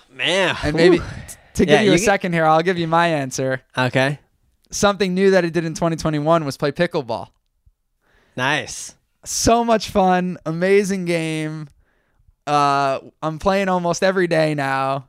Man. 0.10 0.56
And 0.64 0.76
maybe 0.76 0.98
whew. 0.98 1.06
to 1.56 1.66
give 1.66 1.74
Yeah, 1.74 1.82
you 1.82 1.90
a 1.90 1.94
you 1.94 2.00
can- 2.00 2.06
second 2.06 2.34
here, 2.34 2.46
I'll 2.46 2.62
give 2.62 2.78
you 2.78 2.88
my 2.88 3.08
answer. 3.08 3.62
Okay. 3.78 4.20
Something 4.72 5.14
new 5.14 5.32
that 5.32 5.44
I 5.44 5.50
did 5.50 5.66
in 5.66 5.74
2021 5.74 6.46
was 6.46 6.56
play 6.58 6.72
pickleball. 6.72 7.30
Nice. 8.38 8.96
So 9.26 9.66
much 9.66 9.90
fun, 9.90 10.38
amazing 10.46 11.06
game. 11.06 11.68
Uh, 12.48 13.00
I'm 13.22 13.40
playing 13.40 13.70
almost 13.70 14.04
every 14.04 14.28
day 14.28 14.56
now. 14.56 15.08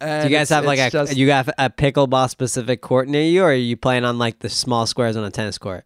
Do 0.00 0.06
you 0.24 0.28
guys 0.28 0.50
have 0.50 0.64
like 0.64 0.78
a 0.78 0.90
just- 0.90 1.16
you 1.16 1.26
got 1.26 1.48
a 1.58 1.70
pickleball 1.70 2.28
specific 2.28 2.80
court 2.82 3.08
near 3.08 3.22
you, 3.22 3.42
or 3.42 3.50
are 3.50 3.54
you 3.54 3.76
playing 3.76 4.04
on 4.04 4.18
like 4.18 4.40
the 4.40 4.48
small 4.50 4.86
squares 4.86 5.16
on 5.16 5.24
a 5.24 5.30
tennis 5.30 5.56
court? 5.56 5.84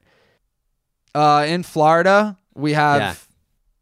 Uh, 1.14 1.44
in 1.48 1.62
Florida, 1.62 2.36
we 2.54 2.72
have 2.72 3.00
Yeah. 3.00 3.14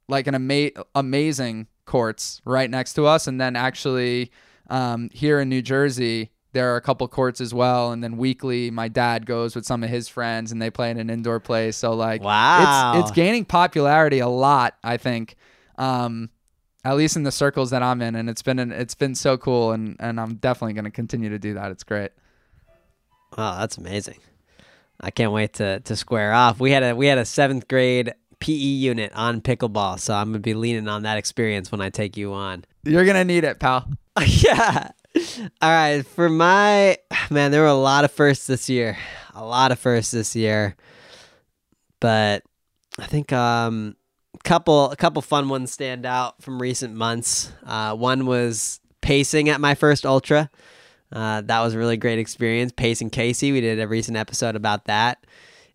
like 0.09 0.27
an 0.27 0.35
ama- 0.35 0.70
amazing 0.94 1.68
courts 1.87 2.40
right 2.44 2.68
next 2.70 2.94
to 2.94 3.07
us, 3.07 3.27
and 3.27 3.40
then 3.40 3.57
actually 3.57 4.31
um, 4.68 5.09
here 5.12 5.38
in 5.40 5.49
New 5.49 5.62
Jersey, 5.62 6.33
there 6.53 6.72
are 6.72 6.77
a 6.77 6.81
couple 6.81 7.07
courts 7.07 7.40
as 7.40 7.55
well. 7.55 7.92
And 7.92 8.03
then 8.03 8.16
weekly, 8.16 8.68
my 8.72 8.88
dad 8.88 9.25
goes 9.25 9.55
with 9.55 9.64
some 9.64 9.85
of 9.85 9.90
his 9.90 10.09
friends, 10.09 10.51
and 10.51 10.61
they 10.61 10.70
play 10.70 10.90
in 10.90 10.99
an 10.99 11.09
indoor 11.09 11.38
place. 11.38 11.77
So 11.77 11.92
like, 11.92 12.20
Wow. 12.22 12.94
it's 12.99 13.11
it's 13.11 13.14
gaining 13.16 13.44
popularity 13.44 14.18
a 14.18 14.29
lot. 14.29 14.75
I 14.83 14.96
think, 14.96 15.37
um, 15.79 16.31
at 16.87 16.96
least 16.96 17.16
in 17.16 17.25
the 17.25 17.33
circles 17.33 17.70
that 17.70 17.83
I'm 17.83 18.01
in, 18.01 18.14
and 18.14 18.31
it's 18.31 18.42
been 18.42 18.61
an, 18.61 18.70
it's 18.70 18.94
been 18.94 19.16
so 19.16 19.37
cool, 19.37 19.72
and 19.72 19.96
and 19.99 20.20
I'm 20.20 20.37
definitely 20.37 20.75
going 20.75 20.85
to 20.85 20.92
continue 20.92 21.29
to 21.31 21.38
do 21.38 21.55
that. 21.55 21.72
It's 21.72 21.83
great. 21.83 22.12
Oh, 23.37 23.59
that's 23.59 23.77
amazing. 23.77 24.18
I 25.01 25.11
can't 25.11 25.33
wait 25.33 25.55
to 25.55 25.81
to 25.81 25.96
square 25.96 26.33
off. 26.33 26.61
We 26.61 26.70
had 26.70 26.85
a 26.85 26.94
we 26.94 27.09
had 27.09 27.18
a 27.18 27.25
seventh 27.25 27.66
grade 27.66 28.14
PE 28.38 28.53
unit 28.53 29.12
on 29.16 29.40
pickleball, 29.40 29.99
so 29.99 30.14
I'm 30.14 30.29
gonna 30.29 30.38
be 30.38 30.55
leaning 30.55 30.87
on 30.87 31.03
that 31.03 31.18
experience 31.18 31.72
when 31.72 31.81
I 31.81 31.90
take 31.90 32.16
you 32.16 32.33
on. 32.33 32.64
You're 32.85 33.05
gonna 33.05 33.25
need 33.25 33.42
it, 33.42 33.59
pal. 33.59 33.90
yeah. 34.25 34.90
All 35.61 35.70
right. 35.70 36.07
For 36.07 36.29
my 36.29 36.99
man, 37.31 37.51
there 37.51 37.62
were 37.62 37.66
a 37.66 37.75
lot 37.75 38.05
of 38.05 38.12
firsts 38.12 38.46
this 38.46 38.70
year. 38.70 38.96
A 39.35 39.44
lot 39.44 39.72
of 39.72 39.79
firsts 39.81 40.12
this 40.12 40.37
year. 40.37 40.77
But 41.99 42.44
I 42.99 43.07
think 43.07 43.33
um 43.33 43.96
couple 44.44 44.90
a 44.90 44.96
couple 44.96 45.22
fun 45.22 45.49
ones 45.49 45.72
stand 45.72 46.07
out 46.07 46.42
from 46.42 46.61
recent 46.61 46.94
months. 46.94 47.53
Uh, 47.64 47.94
one 47.94 48.27
was 48.27 48.81
pacing 49.01 49.49
at 49.49 49.61
my 49.61 49.75
first 49.75 50.05
ultra. 50.07 50.51
Uh, 51.12 51.40
that 51.42 51.61
was 51.61 51.75
a 51.75 51.79
really 51.79 51.96
great 51.96 52.18
experience. 52.18 52.72
Pacing 52.77 53.11
Casey, 53.11 53.53
we 53.53 53.61
did 53.61 53.81
a 53.81 53.87
recent 53.87 54.16
episode 54.16 54.57
about 54.57 54.87
that, 54.87 55.25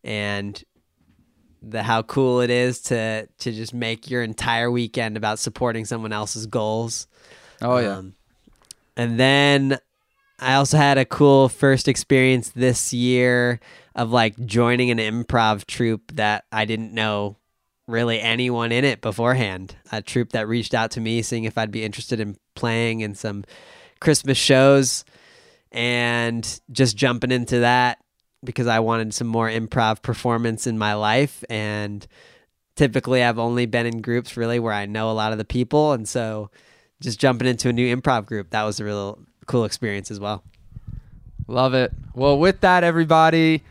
and 0.03 0.61
the 1.61 1.83
how 1.83 2.01
cool 2.01 2.41
it 2.41 2.49
is 2.49 2.81
to 2.81 3.27
to 3.37 3.51
just 3.51 3.73
make 3.73 4.09
your 4.09 4.23
entire 4.23 4.69
weekend 4.69 5.15
about 5.15 5.39
supporting 5.39 5.85
someone 5.85 6.11
else's 6.11 6.47
goals. 6.47 7.07
Oh 7.61 7.77
yeah. 7.77 7.97
Um, 7.97 8.15
and 8.97 9.19
then 9.19 9.77
I 10.39 10.55
also 10.55 10.77
had 10.77 10.97
a 10.97 11.05
cool 11.05 11.49
first 11.49 11.87
experience 11.87 12.49
this 12.49 12.91
year 12.93 13.59
of 13.95 14.11
like 14.11 14.37
joining 14.45 14.89
an 14.89 14.97
improv 14.97 15.65
troupe 15.65 16.15
that 16.15 16.45
I 16.51 16.65
didn't 16.65 16.93
know 16.93 17.37
really 17.91 18.19
anyone 18.19 18.71
in 18.71 18.85
it 18.85 19.01
beforehand. 19.01 19.75
A 19.91 20.01
troupe 20.01 20.31
that 20.31 20.47
reached 20.47 20.73
out 20.73 20.91
to 20.91 21.01
me 21.01 21.21
seeing 21.21 21.43
if 21.43 21.57
I'd 21.57 21.71
be 21.71 21.83
interested 21.83 22.19
in 22.19 22.37
playing 22.55 23.01
in 23.01 23.15
some 23.15 23.43
Christmas 23.99 24.37
shows 24.37 25.05
and 25.71 26.61
just 26.71 26.97
jumping 26.97 27.31
into 27.31 27.59
that 27.59 27.99
because 28.43 28.67
I 28.67 28.79
wanted 28.79 29.13
some 29.13 29.27
more 29.27 29.49
improv 29.49 30.01
performance 30.01 30.67
in 30.67 30.77
my 30.77 30.95
life 30.95 31.43
and 31.49 32.05
typically 32.75 33.23
I've 33.23 33.39
only 33.39 33.67
been 33.67 33.85
in 33.85 34.01
groups 34.01 34.35
really 34.35 34.59
where 34.59 34.73
I 34.73 34.85
know 34.85 35.11
a 35.11 35.13
lot 35.13 35.31
of 35.31 35.37
the 35.37 35.45
people 35.45 35.93
and 35.93 36.07
so 36.09 36.49
just 36.99 37.19
jumping 37.19 37.47
into 37.47 37.69
a 37.69 37.73
new 37.73 37.95
improv 37.95 38.25
group 38.25 38.49
that 38.49 38.63
was 38.63 38.79
a 38.79 38.85
real 38.85 39.19
cool 39.45 39.65
experience 39.65 40.11
as 40.11 40.19
well. 40.19 40.43
Love 41.47 41.73
it. 41.73 41.91
Well, 42.13 42.37
with 42.39 42.61
that, 42.61 42.83
everybody, 42.83 43.63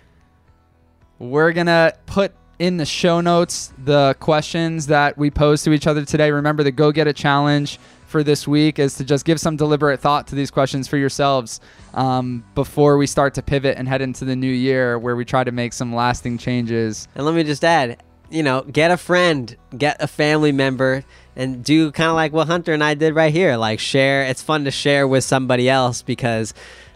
we're 1.18 1.52
to 1.66 1.94
put 2.06 2.32
in 2.60 2.76
the 2.76 2.84
show 2.84 3.22
notes 3.22 3.72
the 3.82 4.14
questions 4.20 4.86
that 4.88 5.16
we 5.16 5.30
posed 5.30 5.64
to 5.64 5.72
each 5.72 5.86
other 5.86 6.04
today. 6.04 6.30
Remember, 6.30 6.62
the 6.62 6.70
Go 6.70 6.92
Get 6.92 7.08
It 7.08 7.16
challenge 7.16 7.78
for 8.06 8.22
this 8.22 8.46
week 8.46 8.78
is 8.78 8.96
to 8.96 9.04
just 9.04 9.24
give 9.24 9.40
some 9.40 9.56
deliberate 9.56 9.98
thought 9.98 10.26
to 10.26 10.34
these 10.34 10.50
questions 10.50 10.86
for 10.86 10.98
yourselves 10.98 11.58
um, 11.94 12.44
before 12.54 12.98
we 12.98 13.06
start 13.06 13.32
to 13.34 13.42
pivot 13.42 13.78
and 13.78 13.88
head 13.88 14.02
into 14.02 14.26
the 14.26 14.36
new 14.36 14.52
year 14.52 14.98
where 14.98 15.16
we 15.16 15.24
try 15.24 15.42
to 15.42 15.50
make 15.50 15.72
some 15.72 15.94
lasting 15.94 16.36
changes. 16.36 17.08
And 17.14 17.24
let 17.24 17.34
me 17.34 17.44
just 17.44 17.64
add, 17.64 18.02
you 18.28 18.42
know, 18.42 18.60
get 18.60 18.90
a 18.90 18.98
friend, 18.98 19.56
get 19.78 19.96
a 20.02 20.06
family 20.06 20.52
member, 20.52 21.02
and 21.36 21.64
do 21.64 21.90
kind 21.92 22.10
of 22.10 22.14
like 22.14 22.34
what 22.34 22.46
Hunter 22.46 22.74
and 22.74 22.84
I 22.84 22.92
did 22.92 23.14
right 23.14 23.32
here. 23.32 23.56
Like, 23.56 23.80
share. 23.80 24.24
It's 24.24 24.42
fun 24.42 24.64
to 24.64 24.70
share 24.70 25.08
with 25.08 25.24
somebody 25.24 25.70
else 25.70 26.02
because 26.02 26.52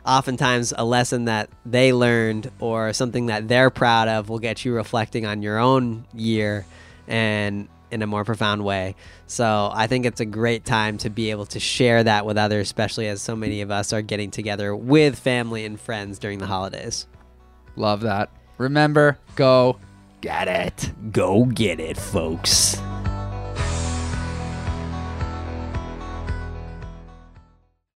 oftentimes 0.07 0.73
a 0.77 0.85
lesson 0.85 1.27
that 1.27 1.51
they 1.65 1.93
learned 1.93 2.51
or 2.61 2.93
something 2.93 3.27
that 3.27 3.49
they're 3.49 3.71
proud 3.71 4.09
of 4.09 4.29
will 4.29 4.39
get 4.39 4.65
you 4.65 4.75
reflecting 4.75 5.27
on 5.27 5.43
your 5.43 5.59
own 5.59 6.05
year 6.15 6.67
and 7.09 7.69
in 7.91 8.03
a 8.03 8.07
more 8.07 8.25
profound 8.25 8.65
way. 8.65 8.97
So 9.27 9.71
I 9.73 9.87
think 9.87 10.05
it's 10.05 10.21
a 10.21 10.25
great 10.25 10.65
time 10.65 10.99
to 10.99 11.11
be 11.11 11.31
able 11.31 11.47
to 11.47 11.61
share 11.61 12.03
that 12.03 12.27
with 12.27 12.37
others, 12.37 12.67
especially 12.67 13.07
as 13.09 13.23
so 13.23 13.37
many 13.37 13.61
of 13.61 13.71
us 13.71 13.93
are 13.93 14.03
getting 14.03 14.31
together 14.31 14.75
with 14.75 15.19
family 15.19 15.65
and 15.65 15.81
friends 15.81 16.19
during 16.19 16.39
the 16.39 16.47
holidays. 16.47 17.07
Love 17.77 18.01
that. 18.01 18.31
Remember, 18.59 19.19
go 19.37 19.79
get 20.21 20.49
it. 20.49 20.93
Go 21.13 21.45
get 21.45 21.81
it, 21.81 21.97
folks. 21.97 22.81